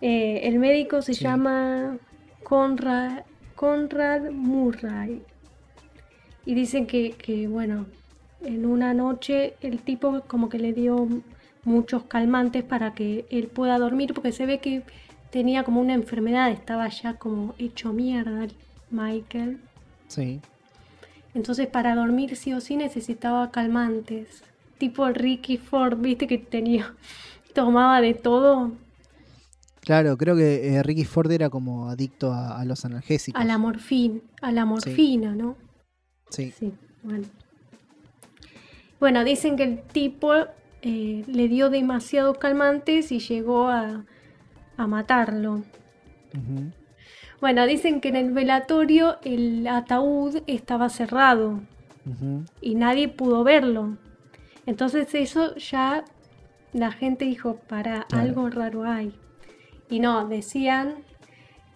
Eh, 0.00 0.40
el 0.44 0.58
médico 0.58 1.00
se 1.00 1.14
Sí. 1.14 1.24
llama 1.24 1.98
Conrad, 2.42 3.24
Conrad 3.54 4.30
Murray. 4.30 5.22
Y 6.44 6.54
dicen 6.54 6.86
que, 6.86 7.12
que, 7.12 7.46
bueno, 7.46 7.86
en 8.42 8.66
una 8.66 8.92
noche 8.94 9.54
el 9.60 9.80
tipo 9.80 10.22
como 10.26 10.48
que 10.48 10.58
le 10.58 10.72
dio 10.72 11.08
muchos 11.64 12.04
calmantes 12.04 12.62
para 12.62 12.94
que 12.94 13.26
él 13.30 13.48
pueda 13.48 13.78
dormir, 13.78 14.12
porque 14.14 14.32
se 14.32 14.46
ve 14.46 14.58
que 14.58 14.82
tenía 15.30 15.64
como 15.64 15.80
una 15.80 15.94
enfermedad, 15.94 16.50
estaba 16.50 16.88
ya 16.88 17.14
como 17.14 17.54
hecho 17.58 17.92
mierda 17.92 18.44
el 18.44 18.52
Michael. 18.90 19.60
Sí. 20.08 20.40
Entonces 21.36 21.66
para 21.66 21.94
dormir 21.94 22.34
sí 22.34 22.54
o 22.54 22.62
sí 22.62 22.76
necesitaba 22.76 23.50
calmantes. 23.50 24.42
Tipo 24.78 25.06
Ricky 25.10 25.58
Ford, 25.58 25.98
viste 25.98 26.26
que 26.26 26.38
tenía, 26.38 26.94
tomaba 27.54 28.00
de 28.00 28.14
todo. 28.14 28.72
Claro, 29.80 30.16
creo 30.16 30.34
que 30.34 30.66
eh, 30.66 30.82
Ricky 30.82 31.04
Ford 31.04 31.30
era 31.30 31.50
como 31.50 31.90
adicto 31.90 32.32
a, 32.32 32.58
a 32.58 32.64
los 32.64 32.86
analgésicos. 32.86 33.40
A 33.40 33.44
la 33.44 33.58
morfina, 33.58 34.20
a 34.40 34.50
la 34.50 34.64
morfina, 34.64 35.34
¿no? 35.34 35.56
Sí. 36.30 36.52
Sí, 36.58 36.72
bueno. 37.02 37.26
Bueno, 38.98 39.22
dicen 39.22 39.56
que 39.56 39.64
el 39.64 39.82
tipo 39.82 40.32
eh, 40.80 41.22
le 41.26 41.48
dio 41.48 41.68
demasiados 41.68 42.38
calmantes 42.38 43.12
y 43.12 43.18
llegó 43.18 43.68
a, 43.68 44.06
a 44.78 44.86
matarlo. 44.86 45.62
Bueno, 47.40 47.66
dicen 47.66 48.00
que 48.00 48.08
en 48.08 48.16
el 48.16 48.32
velatorio 48.32 49.18
el 49.22 49.66
ataúd 49.66 50.38
estaba 50.46 50.88
cerrado 50.88 51.60
y 52.60 52.74
nadie 52.76 53.08
pudo 53.08 53.44
verlo. 53.44 53.96
Entonces 54.64 55.14
eso 55.14 55.54
ya 55.56 56.04
la 56.72 56.92
gente 56.92 57.24
dijo, 57.24 57.56
para 57.68 58.06
algo 58.12 58.48
raro 58.50 58.84
hay. 58.84 59.14
Y 59.90 60.00
no, 60.00 60.26
decían 60.28 60.94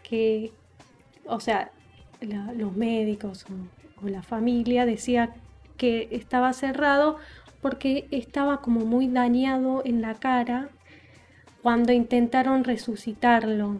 que, 0.03 0.53
o 1.27 1.41
sea, 1.41 1.71
la- 2.21 2.53
los 2.53 2.75
médicos 2.77 3.47
o, 3.51 4.07
o 4.07 4.09
la 4.09 4.23
familia 4.23 4.87
decía 4.87 5.35
que 5.77 6.09
estaba 6.11 6.53
cerrado 6.53 7.17
porque 7.61 8.09
estaba 8.11 8.61
como 8.63 8.81
muy 8.85 9.09
dañado 9.09 9.83
en 9.85 10.01
la 10.03 10.15
cara 10.15 10.71
cuando 11.63 11.93
intentaron 11.93 12.65
resucitarlo. 12.65 13.79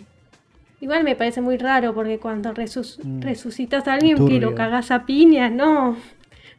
Igual 0.81 1.05
me 1.05 1.15
parece 1.15 1.41
muy 1.43 1.59
raro 1.59 1.95
porque 1.95 2.19
cuando 2.19 2.53
resus- 2.55 2.99
Mm. 3.05 3.21
resucitas 3.21 3.87
a 3.87 3.95
alguien 3.95 4.17
que 4.17 4.23
lo 4.23 4.29
Turbio. 4.49 4.55
cagás 4.55 4.91
a 4.91 5.05
piñas, 5.05 5.53
no. 5.53 5.97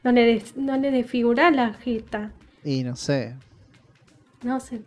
No 0.04 0.12
le, 0.12 0.26
des- 0.26 0.56
no 0.58 0.78
le 0.78 0.92
desfigurás 0.92 1.56
la 1.56 1.74
jeta. 1.74 2.32
Y 2.64 2.84
no 2.84 2.96
sé. 2.96 3.36
No 4.44 4.60
sé. 4.60 4.82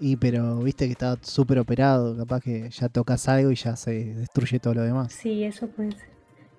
Y 0.00 0.16
pero 0.16 0.58
viste 0.60 0.86
que 0.86 0.92
estaba 0.92 1.18
súper 1.22 1.58
operado. 1.58 2.16
Capaz 2.16 2.40
que 2.40 2.70
ya 2.70 2.88
tocas 2.88 3.28
algo 3.28 3.50
y 3.50 3.56
ya 3.56 3.76
se 3.76 4.14
destruye 4.14 4.58
todo 4.60 4.74
lo 4.74 4.82
demás. 4.82 5.12
Sí, 5.12 5.44
eso 5.44 5.66
puede 5.68 5.92
ser. 5.92 6.08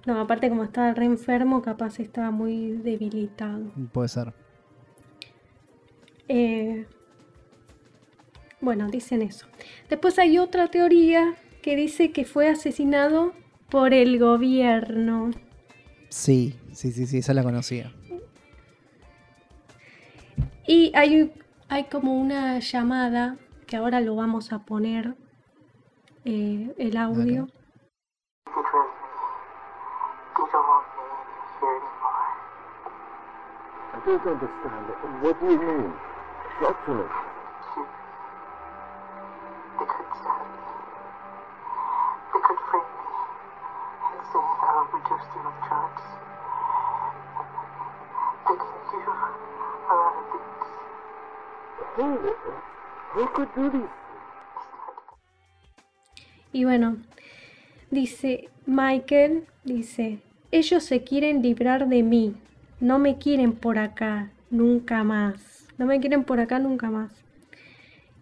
No, 0.06 0.20
aparte 0.20 0.50
como 0.50 0.64
estaba 0.64 0.94
re 0.94 1.06
enfermo, 1.06 1.62
capaz 1.62 2.00
estaba 2.00 2.32
muy 2.32 2.72
debilitado. 2.72 3.72
Puede 3.92 4.08
ser. 4.10 4.34
Eh, 6.28 6.86
bueno, 8.62 8.88
dicen 8.88 9.22
eso. 9.22 9.48
Después 9.90 10.20
hay 10.20 10.38
otra 10.38 10.68
teoría 10.68 11.36
que 11.62 11.76
dice 11.76 12.12
que 12.12 12.26
fue 12.26 12.50
asesinado 12.50 13.34
por 13.70 13.94
el 13.94 14.20
gobierno. 14.20 15.32
Sí, 16.10 16.60
sí, 16.74 16.92
sí, 16.92 17.06
sí, 17.06 17.20
esa 17.20 17.34
la 17.34 17.44
conocía. 17.44 17.92
Y 20.66 20.92
hay, 20.96 21.34
hay 21.68 21.86
como 21.86 22.20
una 22.20 22.60
llamada, 22.60 23.38
que 23.68 23.78
ahora 23.78 24.02
lo 24.02 24.16
vamos 24.16 24.52
a 24.54 24.60
poner, 24.60 25.16
eh, 26.26 26.74
el 26.78 26.98
audio. 26.98 27.48
I 33.92 34.02
don't 34.06 34.26
understand. 34.26 34.88
What 35.22 35.40
do 35.42 35.46
you 35.52 35.58
mean? 35.60 35.94
To 36.60 36.94
me. 36.94 37.04
They 39.80 39.86
could 39.86 40.08
stab 40.20 40.44
me. 40.44 40.60
They 42.32 42.42
could 42.48 42.60
frame 42.70 42.90
me 42.96 43.10
and 44.14 44.24
say 44.32 44.44
With 45.20 45.28
things. 45.70 46.00
Who 53.14 53.28
could 53.34 53.50
do 53.56 53.70
this? 53.72 53.90
Y 56.54 56.64
bueno, 56.64 56.98
dice 57.92 58.50
Michael, 58.66 59.46
dice, 59.64 60.20
ellos 60.52 60.84
se 60.84 61.04
quieren 61.04 61.42
librar 61.44 61.88
de 61.88 62.02
mí, 62.02 62.36
no 62.80 62.98
me 62.98 63.18
quieren 63.18 63.54
por 63.54 63.78
acá, 63.78 64.32
nunca 64.50 65.04
más, 65.04 65.68
no 65.78 65.86
me 65.86 66.00
quieren 66.00 66.24
por 66.24 66.40
acá 66.40 66.58
nunca 66.60 66.90
más. 66.90 67.12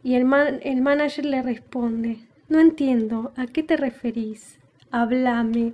Y 0.04 0.16
el, 0.16 0.26
man- 0.26 0.60
el 0.64 0.82
manager 0.82 1.26
le 1.26 1.42
responde, 1.42 2.20
no 2.50 2.60
entiendo, 2.60 3.32
¿a 3.38 3.46
qué 3.48 3.64
te 3.64 3.78
referís? 3.78 4.60
Háblame. 4.92 5.74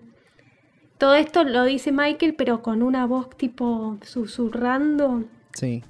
Todo 1.03 1.15
esto 1.15 1.43
lo 1.43 1.65
dice 1.65 1.91
Michael, 1.91 2.33
pero 2.33 2.61
con 2.61 2.81
una 2.81 3.05
voz 3.05 3.29
tipo 3.35 3.97
susurrando. 4.03 5.25
Sí. 5.53 5.83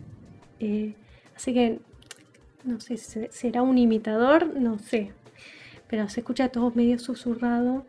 Eh, 0.59 0.95
así 1.35 1.53
que, 1.53 1.77
no 2.63 2.79
sé, 2.79 2.97
¿se- 2.97 3.31
¿será 3.31 3.61
un 3.61 3.77
imitador? 3.77 4.59
No 4.59 4.79
sé. 4.79 5.11
Pero 5.87 6.09
se 6.09 6.21
escucha 6.21 6.49
todo 6.49 6.71
medio 6.73 6.97
susurrado. 6.97 7.85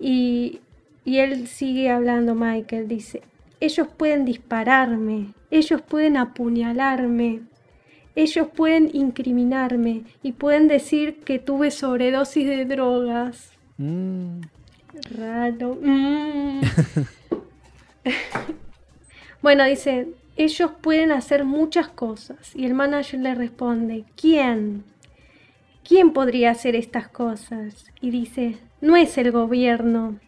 Y, 0.00 0.58
y 1.04 1.18
él 1.18 1.46
sigue 1.46 1.90
hablando, 1.90 2.34
Michael, 2.34 2.88
dice, 2.88 3.22
ellos 3.60 3.86
pueden 3.96 4.24
dispararme, 4.24 5.34
ellos 5.52 5.80
pueden 5.80 6.16
apuñalarme, 6.16 7.42
ellos 8.16 8.48
pueden 8.48 8.90
incriminarme 8.92 10.02
y 10.24 10.32
pueden 10.32 10.66
decir 10.66 11.20
que 11.20 11.38
tuve 11.38 11.70
sobredosis 11.70 12.44
de 12.48 12.64
drogas. 12.64 13.52
Mm, 13.78 14.40
Raro. 15.10 15.78
Mm. 15.80 16.60
bueno, 19.42 19.64
dice, 19.64 20.08
ellos 20.36 20.70
pueden 20.80 21.12
hacer 21.12 21.44
muchas 21.44 21.88
cosas. 21.88 22.54
Y 22.54 22.66
el 22.66 22.74
manager 22.74 23.20
le 23.20 23.34
responde, 23.34 24.04
¿quién? 24.16 24.84
¿Quién 25.86 26.12
podría 26.12 26.50
hacer 26.50 26.76
estas 26.76 27.08
cosas? 27.08 27.86
Y 28.00 28.10
dice, 28.10 28.58
no 28.80 28.96
es 28.96 29.18
el 29.18 29.32
gobierno. 29.32 30.18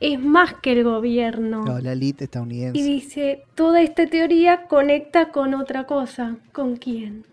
Es 0.00 0.20
más 0.20 0.54
que 0.54 0.72
el 0.72 0.84
gobierno. 0.84 1.64
claro, 1.64 1.80
la 1.80 1.92
elite 1.92 2.24
estadounidense. 2.24 2.78
Y 2.78 2.82
dice, 2.82 3.44
toda 3.54 3.80
esta 3.80 4.06
teoría 4.06 4.66
conecta 4.66 5.30
con 5.30 5.54
otra 5.54 5.86
cosa. 5.86 6.36
¿Con 6.52 6.76
quién? 6.76 7.24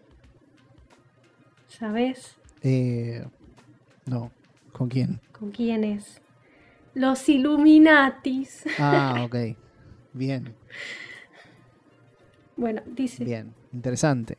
¿Sabes? 1.68 2.38
Eh, 2.62 3.26
no. 4.06 4.32
¿Con 4.72 4.88
quién? 4.88 5.20
¿Con 5.38 5.52
quién 5.52 5.84
es? 5.84 6.21
Los 6.94 7.28
Illuminatis. 7.30 8.64
Ah, 8.80 9.22
ok. 9.26 9.36
Bien, 10.14 10.54
Bueno, 12.58 12.82
dice, 12.86 13.24
bien. 13.24 13.54
Interesante. 13.72 14.38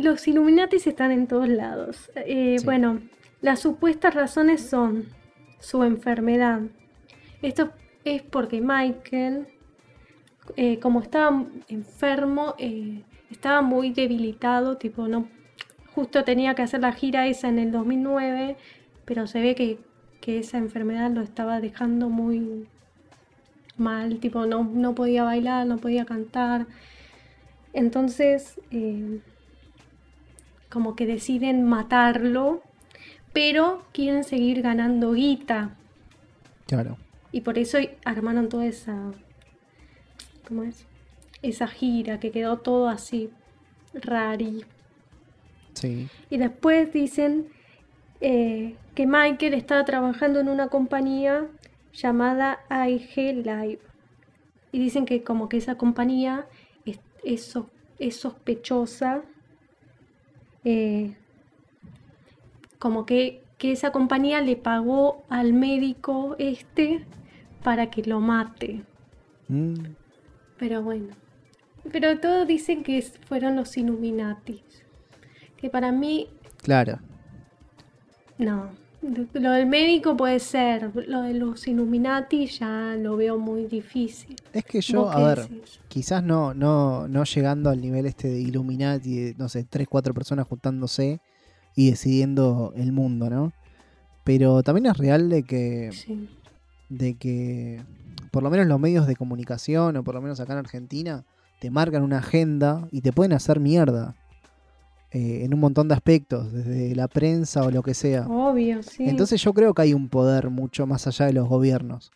Los 0.00 0.26
Illuminatis 0.28 0.86
están 0.86 1.10
en 1.12 1.26
todos 1.26 1.48
lados. 1.48 2.10
Eh, 2.14 2.56
Sí. 2.58 2.64
Bueno, 2.64 3.00
las 3.40 3.60
supuestas 3.60 4.14
razones 4.14 4.60
son 4.68 5.06
su 5.58 5.82
enfermedad. 5.84 6.60
Esto 7.42 7.72
es 8.04 8.22
porque 8.22 8.60
Michael, 8.60 9.48
eh, 10.56 10.78
como 10.78 11.00
estaba 11.00 11.44
enfermo, 11.68 12.54
eh, 12.58 13.02
estaba 13.30 13.62
muy 13.62 13.92
debilitado, 13.92 14.76
tipo, 14.76 15.08
no, 15.08 15.28
justo 15.94 16.24
tenía 16.24 16.54
que 16.54 16.62
hacer 16.62 16.80
la 16.80 16.92
gira 16.92 17.26
esa 17.26 17.48
en 17.48 17.58
el 17.58 17.72
2009, 17.72 18.56
pero 19.04 19.26
se 19.26 19.40
ve 19.40 19.54
que, 19.54 19.78
que 20.26 20.40
esa 20.40 20.58
enfermedad 20.58 21.12
lo 21.12 21.20
estaba 21.20 21.60
dejando 21.60 22.08
muy 22.08 22.66
mal, 23.76 24.18
tipo, 24.18 24.44
no, 24.44 24.64
no 24.64 24.92
podía 24.92 25.22
bailar, 25.22 25.68
no 25.68 25.78
podía 25.78 26.04
cantar. 26.04 26.66
Entonces, 27.72 28.60
eh, 28.72 29.20
como 30.68 30.96
que 30.96 31.06
deciden 31.06 31.62
matarlo, 31.62 32.60
pero 33.32 33.84
quieren 33.92 34.24
seguir 34.24 34.62
ganando 34.62 35.12
guita. 35.12 35.76
Claro. 36.66 36.96
Y 37.30 37.42
por 37.42 37.56
eso 37.56 37.78
armaron 38.04 38.48
toda 38.48 38.66
esa. 38.66 39.12
¿Cómo 40.48 40.64
es? 40.64 40.86
Esa 41.40 41.68
gira 41.68 42.18
que 42.18 42.32
quedó 42.32 42.56
todo 42.56 42.88
así 42.88 43.30
rari. 43.94 44.64
Sí. 45.74 46.08
Y 46.30 46.38
después 46.38 46.92
dicen 46.92 47.46
eh, 48.20 48.74
que 48.96 49.06
Michael 49.06 49.54
estaba 49.54 49.84
trabajando 49.84 50.40
en 50.40 50.48
una 50.48 50.66
compañía 50.68 51.46
llamada 51.92 52.58
AIG 52.68 53.16
Live. 53.44 53.78
Y 54.72 54.78
dicen 54.80 55.06
que 55.06 55.22
como 55.22 55.48
que 55.48 55.58
esa 55.58 55.76
compañía 55.76 56.46
es, 56.84 56.98
es 57.22 57.42
so- 57.44 57.70
es 57.98 58.16
sospechosa. 58.16 59.22
eh, 60.64 61.14
como 62.80 63.06
que, 63.06 63.42
que 63.58 63.72
esa 63.72 63.92
compañía 63.92 64.40
le 64.40 64.56
pagó 64.56 65.24
al 65.28 65.52
médico 65.52 66.34
este 66.38 67.04
para 67.62 67.88
que 67.90 68.02
lo 68.02 68.20
mate. 68.20 68.82
Mm, 69.48 69.74
Pero 70.58 70.82
bueno. 70.82 71.14
Pero 71.92 72.18
todos 72.18 72.46
dicen 72.48 72.82
que 72.82 73.00
fueron 73.28 73.54
los 73.56 73.76
Illuminatis. 73.76 74.84
Que 75.56 75.70
para 75.70 75.92
mí, 75.92 76.28
claro. 76.62 76.98
no. 78.38 78.70
Lo 79.34 79.52
del 79.52 79.66
médico 79.66 80.16
puede 80.16 80.38
ser, 80.40 80.90
lo 81.08 81.22
de 81.22 81.34
los 81.34 81.66
Illuminati 81.68 82.46
ya 82.46 82.96
lo 82.98 83.16
veo 83.16 83.38
muy 83.38 83.66
difícil. 83.66 84.34
Es 84.52 84.64
que 84.64 84.80
yo, 84.80 85.02
¿Vos 85.04 85.14
a 85.14 85.22
ver, 85.28 85.48
decís? 85.48 85.80
quizás 85.88 86.22
no, 86.22 86.54
no, 86.54 87.06
no 87.06 87.24
llegando 87.24 87.70
al 87.70 87.80
nivel 87.80 88.06
este 88.06 88.28
de 88.28 88.40
Illuminati, 88.40 89.14
de, 89.16 89.34
no 89.38 89.48
sé, 89.48 89.64
tres, 89.64 89.86
cuatro 89.88 90.12
personas 90.14 90.46
juntándose 90.48 91.20
y 91.74 91.90
decidiendo 91.90 92.72
el 92.76 92.92
mundo, 92.92 93.30
¿no? 93.30 93.52
Pero 94.24 94.62
también 94.62 94.86
es 94.86 94.96
real 94.96 95.28
de 95.28 95.42
que, 95.44 95.90
Sí. 95.92 96.28
de 96.88 97.14
que 97.14 97.82
por 98.32 98.42
lo 98.42 98.50
menos 98.50 98.66
los 98.66 98.80
medios 98.80 99.06
de 99.06 99.14
comunicación, 99.14 99.96
o 99.96 100.02
por 100.04 100.14
lo 100.14 100.20
menos 100.20 100.40
acá 100.40 100.54
en 100.54 100.58
Argentina, 100.58 101.24
te 101.60 101.70
marcan 101.70 102.02
una 102.02 102.18
agenda 102.18 102.88
y 102.90 103.02
te 103.02 103.12
pueden 103.12 103.32
hacer 103.32 103.60
mierda. 103.60 104.16
Eh, 105.16 105.44
en 105.44 105.54
un 105.54 105.60
montón 105.60 105.88
de 105.88 105.94
aspectos, 105.94 106.52
desde 106.52 106.94
la 106.94 107.08
prensa 107.08 107.62
o 107.62 107.70
lo 107.70 107.82
que 107.82 107.94
sea. 107.94 108.26
Obvio, 108.28 108.82
sí. 108.82 109.08
Entonces 109.08 109.40
yo 109.40 109.54
creo 109.54 109.72
que 109.72 109.80
hay 109.80 109.94
un 109.94 110.10
poder 110.10 110.50
mucho 110.50 110.86
más 110.86 111.06
allá 111.06 111.24
de 111.24 111.32
los 111.32 111.48
gobiernos. 111.48 112.12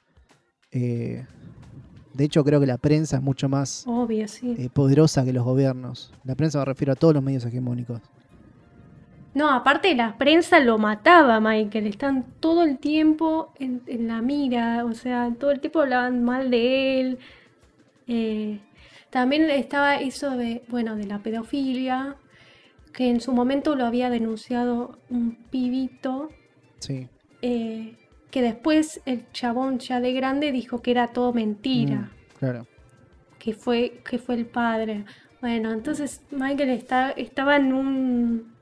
Eh, 0.70 1.24
de 2.12 2.24
hecho, 2.24 2.44
creo 2.44 2.60
que 2.60 2.66
la 2.66 2.76
prensa 2.76 3.16
es 3.16 3.22
mucho 3.22 3.48
más 3.48 3.84
Obvio, 3.86 4.28
sí. 4.28 4.54
eh, 4.58 4.68
poderosa 4.70 5.24
que 5.24 5.32
los 5.32 5.44
gobiernos. 5.44 6.12
La 6.24 6.34
prensa 6.34 6.58
me 6.58 6.66
refiero 6.66 6.92
a 6.92 6.96
todos 6.96 7.14
los 7.14 7.22
medios 7.22 7.42
hegemónicos. 7.46 8.02
No, 9.32 9.48
aparte 9.48 9.94
la 9.94 10.18
prensa 10.18 10.60
lo 10.60 10.76
mataba, 10.76 11.40
Michael. 11.40 11.86
Están 11.86 12.26
todo 12.38 12.64
el 12.64 12.76
tiempo 12.78 13.54
en, 13.58 13.80
en 13.86 14.08
la 14.08 14.20
mira, 14.20 14.84
o 14.84 14.92
sea, 14.92 15.32
todo 15.38 15.52
el 15.52 15.60
tiempo 15.60 15.80
hablaban 15.80 16.22
mal 16.22 16.50
de 16.50 17.00
él. 17.00 17.18
Eh, 18.08 18.60
también 19.08 19.48
estaba 19.48 19.96
eso 19.96 20.36
de, 20.36 20.62
bueno, 20.68 20.96
de 20.96 21.06
la 21.06 21.20
pedofilia, 21.20 22.16
que 22.92 23.08
en 23.10 23.20
su 23.20 23.32
momento 23.32 23.76
lo 23.76 23.84
había 23.86 24.10
denunciado 24.10 24.98
un 25.08 25.36
pibito, 25.50 26.30
Sí. 26.80 27.08
eh, 27.42 27.96
que 28.30 28.42
después 28.42 29.00
el 29.06 29.30
chabón 29.32 29.78
ya 29.78 30.00
de 30.00 30.12
grande 30.12 30.52
dijo 30.52 30.82
que 30.82 30.90
era 30.92 31.08
todo 31.08 31.32
mentira. 31.32 31.96
Mm, 31.96 32.38
claro. 32.38 32.66
que 33.38 33.54
fue, 33.54 34.02
que 34.08 34.18
fue 34.18 34.34
el 34.34 34.44
padre. 34.44 35.04
Bueno, 35.40 35.72
entonces 35.72 36.20
Michael 36.30 36.68
está, 36.70 37.10
estaba 37.12 37.56
en 37.56 37.72
un... 37.72 38.52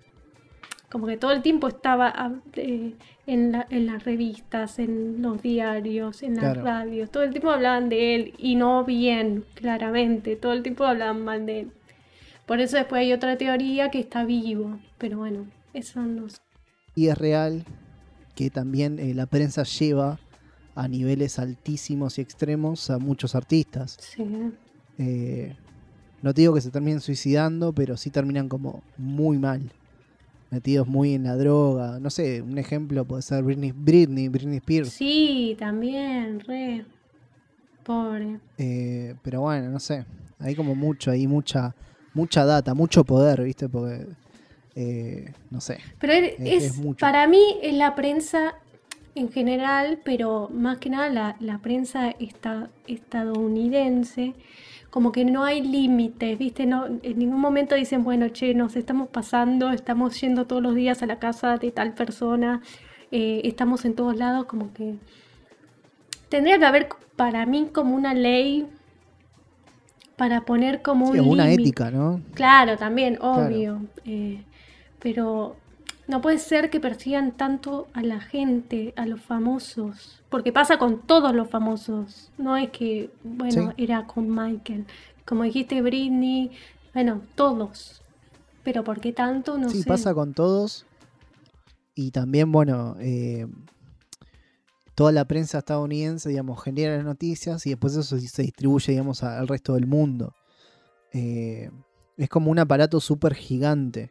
como 0.88 1.06
que 1.08 1.16
todo 1.16 1.32
el 1.32 1.42
tiempo 1.42 1.66
estaba 1.66 2.12
ah, 2.14 2.32
eh, 2.54 2.94
en, 3.26 3.50
la- 3.52 3.66
en 3.70 3.86
las 3.86 4.04
revistas, 4.04 4.78
en 4.78 5.20
los 5.20 5.42
diarios, 5.42 6.22
en 6.22 6.36
las 6.36 6.44
Claro. 6.44 6.62
radios, 6.62 7.10
todo 7.10 7.24
el 7.24 7.30
tiempo 7.30 7.50
hablaban 7.50 7.88
de 7.88 8.14
él 8.14 8.34
y 8.38 8.54
no 8.54 8.84
bien, 8.84 9.44
claramente, 9.54 10.36
todo 10.36 10.52
el 10.52 10.62
tiempo 10.62 10.84
hablaban 10.84 11.24
mal 11.24 11.44
de 11.44 11.60
él. 11.60 11.72
Por 12.48 12.60
eso 12.60 12.76
después 12.78 13.00
hay 13.00 13.12
otra 13.12 13.36
teoría 13.38 13.90
que 13.90 14.00
está 14.00 14.24
vivo, 14.24 14.78
pero 14.96 15.18
bueno, 15.18 15.46
eso 15.74 16.00
no 16.02 16.28
sé. 16.28 16.38
Y 16.94 17.08
es 17.08 17.18
real 17.18 17.64
que 18.34 18.50
también 18.50 18.98
eh, 18.98 19.14
la 19.14 19.26
prensa 19.26 19.62
lleva 19.64 20.18
a 20.74 20.88
niveles 20.88 21.38
altísimos 21.38 22.18
y 22.18 22.22
extremos 22.22 22.88
a 22.90 22.98
muchos 22.98 23.34
artistas. 23.34 23.98
Sí, 24.00 24.24
Eh, 24.96 25.54
no 26.22 26.32
te 26.34 26.40
digo 26.40 26.54
que 26.54 26.60
se 26.60 26.70
terminen 26.70 27.00
suicidando, 27.00 27.72
pero 27.72 27.96
sí 27.96 28.10
terminan 28.10 28.48
como 28.48 28.82
muy 28.96 29.38
mal. 29.38 29.60
Metidos 30.50 30.88
muy 30.88 31.14
en 31.14 31.24
la 31.24 31.36
droga. 31.36 32.00
No 32.00 32.08
sé, 32.10 32.40
un 32.40 32.56
ejemplo 32.56 33.04
puede 33.04 33.22
ser 33.22 33.44
Britney, 33.44 33.72
Britney, 33.72 34.28
Britney 34.28 34.56
Spears. 34.56 34.88
sí 34.88 35.54
también, 35.58 36.40
re. 36.40 36.84
Pobre. 37.84 38.38
Eh, 38.56 39.14
pero 39.22 39.42
bueno, 39.42 39.70
no 39.70 39.78
sé. 39.78 40.04
Hay 40.40 40.54
como 40.54 40.74
mucho, 40.74 41.10
hay 41.10 41.26
mucha, 41.26 41.74
mucha 42.18 42.44
data, 42.44 42.74
mucho 42.74 43.04
poder, 43.04 43.42
¿viste? 43.42 43.68
Porque, 43.68 44.06
eh, 44.74 45.32
no 45.50 45.60
sé. 45.60 45.78
Pero 46.00 46.12
es, 46.12 46.22
Es- 46.38 46.40
es- 46.40 46.64
es 46.72 46.78
mucho. 46.78 47.00
para 47.00 47.26
mí 47.26 47.42
es 47.62 47.74
la 47.74 47.94
prensa 47.94 48.54
en 49.14 49.30
general, 49.32 50.00
pero 50.04 50.48
más 50.52 50.78
que 50.78 50.90
nada 50.90 51.08
la, 51.08 51.36
la 51.40 51.58
prensa 51.58 52.10
esta- 52.18 52.68
estadounidense, 52.86 54.34
como 54.90 55.12
que 55.12 55.24
no 55.24 55.44
hay 55.44 55.60
límites, 55.62 56.38
¿viste? 56.38 56.66
No, 56.66 56.86
en 56.86 57.18
ningún 57.18 57.40
momento 57.40 57.74
dicen, 57.74 58.04
bueno, 58.04 58.28
che, 58.30 58.54
nos 58.54 58.74
estamos 58.76 59.08
pasando, 59.08 59.70
estamos 59.70 60.20
yendo 60.20 60.46
todos 60.46 60.62
los 60.62 60.74
días 60.74 61.02
a 61.02 61.06
la 61.06 61.18
casa 61.18 61.56
de 61.58 61.70
tal 61.72 61.92
persona, 61.94 62.60
eh, 63.10 63.40
estamos 63.44 63.84
en 63.84 63.94
todos 63.94 64.16
lados, 64.16 64.46
como 64.46 64.72
que 64.72 64.94
tendría 66.28 66.58
que 66.58 66.64
haber 66.66 66.88
para 67.16 67.44
mí 67.46 67.68
como 67.72 67.94
una 67.96 68.14
ley 68.14 68.66
para 70.18 70.42
poner 70.42 70.82
como 70.82 71.12
Sí, 71.12 71.20
un 71.20 71.28
una 71.28 71.50
ética, 71.50 71.90
¿no? 71.90 72.20
Claro, 72.34 72.76
también, 72.76 73.14
Claro. 73.16 73.46
obvio. 73.46 73.80
eh, 74.04 74.42
pero 74.98 75.56
no 76.08 76.20
puede 76.20 76.38
ser 76.38 76.68
que 76.70 76.80
persigan 76.80 77.32
tanto 77.32 77.86
a 77.94 78.02
la 78.02 78.20
gente, 78.20 78.92
a 78.96 79.06
los 79.06 79.20
famosos. 79.22 80.20
Porque 80.28 80.52
pasa 80.52 80.76
con 80.78 80.98
todos 81.02 81.34
los 81.34 81.48
famosos. 81.48 82.30
No 82.36 82.56
es 82.56 82.68
que, 82.70 83.10
bueno, 83.24 83.72
Sí. 83.76 83.84
era 83.84 84.06
con 84.06 84.28
Michael. 84.28 84.84
Como 85.24 85.44
dijiste, 85.44 85.80
Britney. 85.82 86.50
Bueno, 86.92 87.22
todos. 87.36 88.02
Pero 88.64 88.82
¿por 88.84 89.00
qué 89.00 89.12
tanto? 89.12 89.56
No 89.56 89.68
sí, 89.70 89.82
sé. 89.82 89.88
pasa 89.88 90.12
con 90.14 90.34
todos. 90.34 90.84
Y 91.94 92.10
también, 92.10 92.50
bueno, 92.52 92.96
eh, 93.00 93.46
toda 94.98 95.12
la 95.12 95.24
prensa 95.26 95.58
estadounidense, 95.58 96.28
digamos, 96.28 96.60
genera 96.60 96.96
las 96.96 97.04
noticias 97.04 97.64
y 97.66 97.70
después 97.70 97.92
eso 97.94 98.18
se 98.18 98.42
distribuye, 98.42 98.90
digamos, 98.94 99.22
al 99.22 99.46
resto 99.46 99.74
del 99.74 99.86
mundo. 99.86 100.34
Eh, 101.12 101.70
es 102.16 102.28
como 102.28 102.50
un 102.50 102.58
aparato 102.58 102.98
súper 103.00 103.34
gigante. 103.34 104.10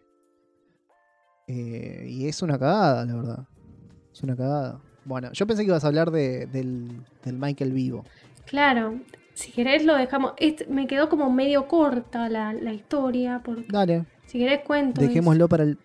Eh, 1.47 2.06
y 2.08 2.28
es 2.28 2.41
una 2.41 2.58
cagada, 2.58 3.06
la 3.06 3.15
verdad. 3.15 3.47
Es 4.13 4.23
una 4.23 4.36
cagada. 4.38 4.80
Bueno, 5.04 5.30
yo 5.34 5.45
pensé 5.45 5.63
que 5.63 5.67
ibas 5.69 5.84
a 5.84 5.88
hablar 5.88 6.10
de- 6.12 6.45
del, 6.47 7.04
del 7.23 7.38
Michael 7.38 7.73
vivo. 7.73 8.06
Claro. 8.45 9.00
Si 9.34 9.52
querés 9.52 9.84
lo 9.86 9.93
dejamos. 9.95 10.34
Me 10.69 10.88
quedó 10.88 11.10
como 11.10 11.30
medio 11.30 11.67
corta 11.67 12.30
la, 12.30 12.54
la 12.54 12.73
historia. 12.73 13.41
Porque, 13.43 13.65
Dale, 13.69 14.06
si 14.26 14.39
querés 14.39 14.62
cuento. 14.65 15.02
eso, 15.02 15.08
dejémoslo 15.10 15.47
para 15.50 15.63
el, 15.63 15.78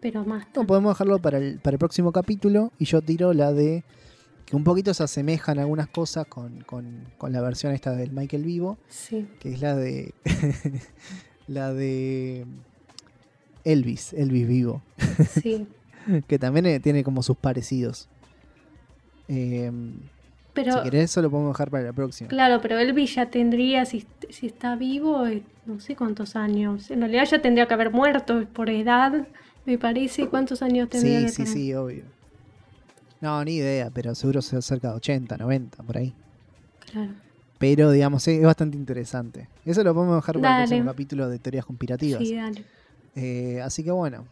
pero 0.00 0.24
más 0.24 0.46
No, 0.54 0.66
podemos 0.66 0.92
dejarlo 0.94 1.18
para 1.20 1.38
el, 1.38 1.58
para 1.58 1.74
el 1.74 1.78
próximo 1.78 2.12
capítulo 2.12 2.70
y 2.78 2.84
yo 2.84 3.02
tiro 3.02 3.32
la 3.34 3.52
de 3.52 3.82
que 4.50 4.56
un 4.56 4.64
poquito 4.64 4.92
se 4.92 5.04
asemejan 5.04 5.58
algunas 5.60 5.86
cosas 5.88 6.26
con, 6.26 6.60
con- 6.64 7.04
con 7.16 7.32
la 7.32 7.40
versión 7.40 7.72
esta 7.72 7.92
del 7.92 8.10
Michael 8.10 8.44
Vivo, 8.44 8.78
Sí. 8.88 9.26
que 9.38 9.52
es 9.54 9.60
la 9.60 9.76
de 9.76 10.12
la 11.46 11.72
de 11.72 12.44
Elvis, 13.64 14.12
Elvis 14.12 14.46
Vivo, 14.48 14.82
Sí. 15.40 15.66
que 16.28 16.38
también 16.38 16.66
eh, 16.66 16.80
tiene 16.80 17.04
como 17.04 17.22
sus 17.22 17.36
parecidos. 17.36 18.08
Eh, 19.28 19.70
Pero. 20.54 20.72
si 20.72 20.82
querés 20.82 21.04
eso 21.04 21.22
lo 21.22 21.30
podemos 21.30 21.52
dejar 21.54 21.70
para 21.70 21.84
la 21.84 21.92
próxima. 21.92 22.28
Claro, 22.28 22.60
pero 22.60 22.78
Elvis 22.78 23.14
ya 23.14 23.30
tendría, 23.30 23.84
si, 23.86 24.06
si 24.30 24.46
está 24.48 24.74
vivo, 24.76 25.26
eh, 25.26 25.42
no 25.66 25.78
sé 25.78 25.94
cuántos 25.94 26.34
años. 26.36 26.90
En 26.90 27.00
realidad 27.00 27.24
ya 27.30 27.40
tendría 27.40 27.66
que 27.68 27.74
haber 27.74 27.90
muerto 27.92 28.44
por 28.52 28.68
edad, 28.70 29.28
me 29.66 29.78
parece. 29.78 30.26
¿Cuántos 30.26 30.62
años 30.62 30.88
tendría 30.88 31.20
Sí, 31.20 31.24
que 31.26 31.30
sí, 31.30 31.36
tener? 31.44 31.52
sí, 31.52 31.74
obvio. 31.74 32.02
No, 33.20 33.44
ni 33.44 33.56
idea, 33.56 33.90
pero 33.92 34.14
seguro 34.14 34.40
se 34.42 34.60
cerca 34.62 34.88
de 34.90 34.94
80, 34.96 35.36
90, 35.36 35.82
por 35.82 35.98
ahí. 35.98 36.14
Claro. 36.90 37.12
Pero, 37.58 37.90
digamos, 37.90 38.26
es 38.26 38.42
bastante 38.42 38.76
interesante. 38.78 39.48
Eso 39.66 39.84
lo 39.84 39.94
podemos 39.94 40.16
dejar 40.16 40.40
para 40.40 40.64
el 40.64 40.84
capítulo 40.84 41.28
de 41.28 41.38
teorías 41.38 41.66
conspirativas. 41.66 42.26
Sí, 42.26 42.34
dale. 42.34 42.64
Eh, 43.14 43.60
así 43.62 43.84
que 43.84 43.90
bueno, 43.90 44.24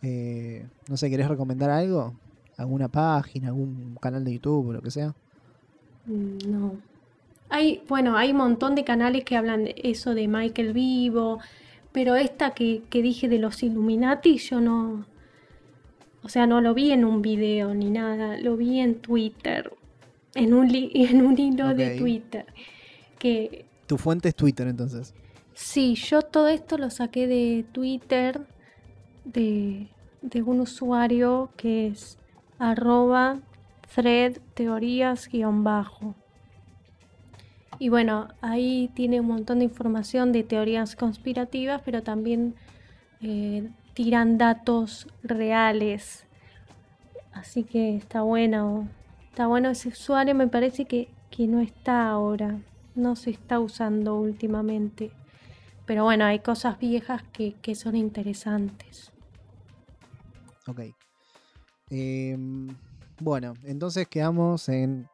eh, 0.00 0.64
no 0.88 0.96
sé, 0.96 1.10
¿querés 1.10 1.28
recomendar 1.28 1.68
algo? 1.70 2.14
¿Alguna 2.56 2.88
página, 2.88 3.48
algún 3.48 3.96
canal 4.00 4.24
de 4.24 4.32
YouTube 4.34 4.68
o 4.68 4.72
lo 4.72 4.80
que 4.80 4.90
sea? 4.90 5.14
Mm, 6.06 6.50
No. 6.50 6.76
Hay, 7.50 7.82
bueno, 7.86 8.16
hay 8.16 8.30
un 8.30 8.38
montón 8.38 8.74
de 8.74 8.82
canales 8.82 9.24
que 9.24 9.36
hablan 9.36 9.64
de 9.64 9.74
eso 9.84 10.14
de 10.14 10.26
Michael 10.26 10.72
vivo, 10.72 11.38
pero 11.92 12.16
esta 12.16 12.52
que, 12.54 12.82
que 12.88 13.02
dije 13.02 13.28
de 13.28 13.38
los 13.38 13.62
Illuminati, 13.62 14.38
yo 14.38 14.62
no. 14.62 15.04
O 16.24 16.28
sea, 16.28 16.46
no 16.46 16.60
lo 16.60 16.72
vi 16.74 16.92
en 16.92 17.04
un 17.04 17.20
video 17.22 17.74
ni 17.74 17.90
nada, 17.90 18.36
lo 18.38 18.56
vi 18.56 18.78
en 18.80 18.96
Twitter, 18.96 19.72
en 20.34 20.54
un, 20.54 20.68
li- 20.68 20.90
en 20.94 21.24
un 21.26 21.38
hilo 21.38 21.74
de. 21.74 21.96
Twitter. 21.96 22.46
Que 23.18 23.64
Tu 23.86 23.98
fuente 23.98 24.28
es 24.28 24.34
Twitter 24.34 24.66
entonces. 24.68 25.14
Sí, 25.54 25.94
yo 25.96 26.22
todo 26.22 26.48
esto 26.48 26.78
lo 26.78 26.90
saqué 26.90 27.26
de 27.26 27.64
Twitter 27.72 28.40
de, 29.24 29.88
de 30.22 30.42
un 30.42 30.60
usuario 30.60 31.50
que 31.56 31.88
es 31.88 32.18
arroba 32.58 33.40
thread 33.94 34.38
teorías 34.54 35.28
guion 35.28 35.62
bajo. 35.64 36.14
Y 37.78 37.88
bueno, 37.88 38.28
ahí 38.40 38.90
tiene 38.94 39.20
un 39.20 39.26
montón 39.26 39.58
de 39.58 39.64
información 39.64 40.32
de 40.32 40.44
teorías 40.44 40.94
conspirativas, 40.96 41.82
pero 41.84 42.02
también 42.02 42.54
eh, 43.20 43.68
tiran 43.94 44.38
datos 44.38 45.08
reales. 45.22 46.26
Así 47.32 47.64
que 47.64 47.96
está 47.96 48.22
bueno. 48.22 48.88
Está 49.30 49.46
bueno 49.46 49.70
ese 49.70 49.88
usuario, 49.88 50.34
me 50.34 50.48
parece 50.48 50.84
que, 50.84 51.08
que 51.30 51.46
no 51.46 51.60
está 51.60 52.08
ahora. 52.08 52.60
No 52.94 53.16
se 53.16 53.30
está 53.30 53.58
usando 53.60 54.16
últimamente. 54.16 55.10
Pero 55.86 56.04
bueno, 56.04 56.24
hay 56.26 56.40
cosas 56.40 56.78
viejas 56.78 57.22
que, 57.32 57.54
que 57.62 57.74
son 57.74 57.96
interesantes. 57.96 59.10
Ok. 60.66 60.80
Em, 61.90 62.68
bueno, 63.20 63.54
entonces 63.64 64.06
quedamos 64.08 64.68
en, 64.68 65.08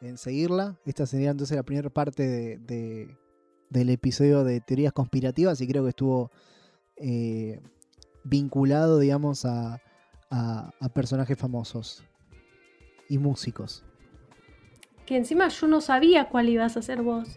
en 0.00 0.18
seguirla. 0.18 0.76
Esta 0.84 1.06
sería 1.06 1.30
entonces 1.30 1.56
la 1.56 1.62
primera 1.62 1.90
parte 1.90 2.22
de, 2.26 2.58
de- 2.58 3.16
del 3.70 3.88
episodio 3.88 4.44
de 4.44 4.60
teorías 4.60 4.92
conspirativas 4.92 5.60
y 5.62 5.66
creo 5.66 5.82
que 5.84 5.88
estuvo 5.90 6.30
eh, 6.96 7.58
vinculado, 8.24 8.98
digamos, 8.98 9.44
a, 9.44 9.80
a- 10.30 10.70
a 10.80 10.88
personajes 10.88 11.36
famosos 11.38 12.04
y 13.08 13.18
músicos. 13.18 13.84
Que 15.06 15.16
encima 15.16 15.48
yo 15.48 15.66
no 15.66 15.80
sabía 15.80 16.26
cuál 16.28 16.48
ibas 16.48 16.76
a 16.76 16.80
hacer 16.80 17.02
vos. 17.02 17.36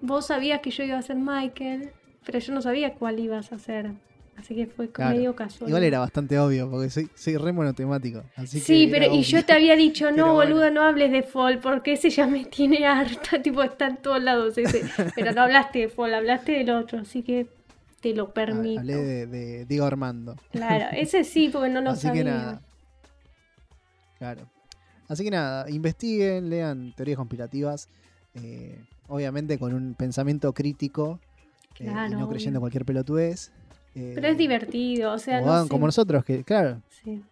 Vos 0.00 0.26
sabías 0.26 0.60
que 0.60 0.70
yo 0.70 0.84
iba 0.84 0.98
a 0.98 1.02
ser 1.02 1.16
Michael, 1.16 1.90
pero 2.24 2.38
yo 2.38 2.52
no 2.54 2.62
sabía 2.62 2.94
cuál 2.94 3.18
ibas 3.18 3.50
a 3.52 3.56
hacer. 3.56 3.92
Así 4.36 4.54
que 4.54 4.68
fue 4.68 4.88
Claro. 4.92 5.16
medio 5.16 5.34
casual. 5.34 5.68
Igual 5.68 5.82
era 5.82 5.98
bastante 5.98 6.38
obvio 6.38 6.70
porque 6.70 6.90
soy, 6.90 7.08
soy 7.16 7.36
re 7.36 7.50
monotemático. 7.52 8.22
Así 8.36 8.60
Sí, 8.60 8.86
que 8.86 8.92
pero 8.92 9.12
y 9.12 9.22
yo 9.22 9.44
te 9.44 9.52
había 9.52 9.74
dicho, 9.74 10.10
no, 10.12 10.34
bueno. 10.34 10.54
boludo, 10.54 10.70
no 10.70 10.82
hables 10.82 11.10
de 11.10 11.24
Fall, 11.24 11.58
porque 11.58 11.94
ese 11.94 12.10
ya 12.10 12.28
me 12.28 12.44
tiene 12.44 12.86
harta, 12.86 13.42
tipo, 13.42 13.62
está 13.64 13.88
en 13.88 13.96
todos 13.96 14.22
lados 14.22 14.56
ese. 14.56 14.84
Pero 15.16 15.32
no 15.32 15.42
hablaste 15.42 15.80
de 15.80 15.88
Fall, 15.88 16.14
hablaste 16.14 16.52
del 16.52 16.70
otro, 16.70 17.00
así 17.00 17.24
que 17.24 17.48
te 18.00 18.14
lo 18.14 18.32
permito. 18.32 18.80
Hablé 18.80 18.96
de, 18.96 19.26
de 19.26 19.64
Diego 19.66 19.84
Armando. 19.86 20.36
Claro, 20.52 20.86
ese 20.96 21.24
sí, 21.24 21.48
porque 21.52 21.68
no 21.70 21.80
lo 21.80 21.90
Así 21.90 22.02
sabía. 22.06 22.24
que 22.24 22.30
nada. 22.30 22.62
Claro. 24.18 24.48
Así 25.08 25.24
que 25.24 25.30
nada, 25.30 25.68
investiguen, 25.70 26.50
lean 26.50 26.92
teorías 26.94 27.16
conspirativas. 27.16 27.88
eh, 28.34 28.84
obviamente 29.08 29.58
con 29.58 29.72
un 29.74 29.94
pensamiento 29.94 30.52
crítico 30.52 31.18
eh, 31.78 31.84
y 31.84 31.84
Claro, 31.84 32.18
no 32.18 32.28
creyendo 32.28 32.60
cualquier 32.60 32.84
pelotudez. 32.84 33.50
eh, 33.94 34.12
Pero 34.14 34.28
es 34.28 34.36
divertido, 34.36 35.12
o 35.14 35.18
sea, 35.18 35.40
o 35.40 35.46
no 35.46 35.52
hagan 35.52 35.64
sé. 35.64 35.70
como 35.70 35.86
nosotros, 35.86 36.24
que 36.24 36.44
claro, 36.44 36.82
Sí. 36.90 37.22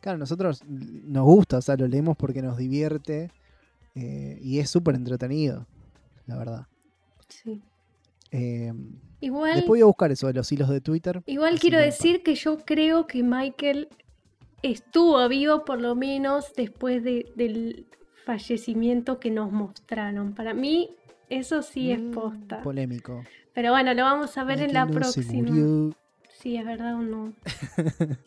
claro, 0.00 0.18
nosotros 0.18 0.62
nos 0.66 1.24
gusta, 1.24 1.58
o 1.58 1.62
sea, 1.62 1.76
lo 1.76 1.86
leemos 1.86 2.16
porque 2.16 2.42
nos 2.42 2.56
divierte 2.58 3.30
eh, 3.94 4.38
y 4.42 4.58
es 4.58 4.68
súper 4.68 4.96
entretenido, 4.96 5.66
la 6.26 6.36
verdad. 6.36 6.66
sí. 7.28 7.62
Igual, 9.26 9.54
después 9.56 9.68
voy 9.78 9.80
a 9.80 9.86
buscar 9.86 10.12
eso 10.12 10.26
de 10.28 10.34
los 10.34 10.50
hilos 10.52 10.68
de 10.68 10.80
Twitter. 10.80 11.22
igual 11.26 11.58
quiero 11.58 11.78
decir 11.78 12.22
que 12.22 12.34
yo 12.34 12.58
creo 12.64 13.06
que 13.06 13.22
Michael 13.22 13.88
estuvo 14.62 15.26
vivo 15.28 15.64
por 15.64 15.80
lo 15.80 15.94
menos 15.94 16.52
después 16.56 17.02
de- 17.02 17.32
del 17.34 17.86
fallecimiento 18.24 19.18
que 19.20 19.30
nos 19.30 19.50
mostraron. 19.52 20.34
Para 20.34 20.54
mí, 20.54 20.90
eso 21.28 21.62
sí 21.62 21.90
es 21.92 22.00
mm, 22.00 22.10
posta. 22.12 22.62
Polémico. 22.62 23.22
Pero 23.52 23.72
bueno, 23.72 23.94
lo 23.94 24.02
vamos 24.02 24.36
a 24.38 24.44
ver 24.44 24.60
en 24.60 24.72
la 24.72 24.84
no 24.84 24.92
próxima. 24.92 25.48
Sí, 26.40 26.56
es 26.56 26.64
verdad 26.64 26.94
o 26.96 27.02
no. 27.02 27.32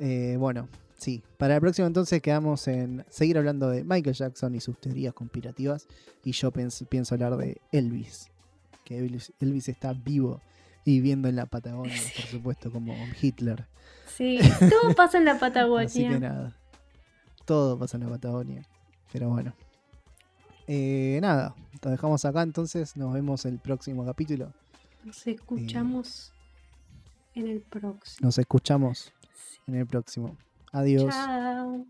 Eh, 0.00 0.36
bueno, 0.38 0.68
sí. 0.96 1.22
Para 1.38 1.54
la 1.54 1.60
próxima 1.60 1.88
entonces 1.88 2.22
quedamos 2.22 2.68
en 2.68 3.04
seguir 3.08 3.36
hablando 3.36 3.68
de 3.68 3.82
Michael 3.82 4.14
Jackson 4.14 4.54
y 4.54 4.60
sus 4.60 4.78
teorías 4.80 5.12
conspirativas. 5.12 5.88
Y 6.24 6.30
yo 6.32 6.52
pienso 6.52 7.14
hablar 7.14 7.36
de 7.36 7.60
Elvis. 7.72 8.30
Que 8.88 8.96
Elvis, 8.96 9.34
Elvis 9.38 9.68
está 9.68 9.92
vivo 9.92 10.40
y 10.86 10.92
viviendo 10.92 11.28
en 11.28 11.36
la 11.36 11.44
Patagonia, 11.44 11.92
por 12.16 12.24
supuesto, 12.24 12.72
como 12.72 12.94
Hitler. 13.20 13.66
Sí, 14.06 14.38
todo 14.70 14.94
pasa 14.94 15.18
en 15.18 15.26
la 15.26 15.32
Así 15.32 15.40
que 15.40 15.46
Patagonia. 15.46 16.18
nada. 16.18 16.56
Todo 17.44 17.78
pasa 17.78 17.98
en 17.98 18.04
la 18.04 18.08
Patagonia. 18.08 18.66
Pero 19.12 19.28
bueno. 19.28 19.52
Eh, 20.66 21.18
nada, 21.20 21.54
lo 21.82 21.90
dejamos 21.90 22.24
acá 22.24 22.40
entonces. 22.40 22.96
Nos 22.96 23.12
vemos 23.12 23.44
el 23.44 23.58
próximo 23.58 24.06
capítulo. 24.06 24.54
Nos 25.04 25.26
escuchamos 25.26 26.32
en 27.34 27.46
el 27.46 27.60
próximo. 27.60 28.26
Nos 28.26 28.38
escuchamos 28.38 29.12
en 29.66 29.74
el 29.74 29.86
próximo. 29.86 30.34
Adiós. 30.72 31.12
Chao. 31.14 31.84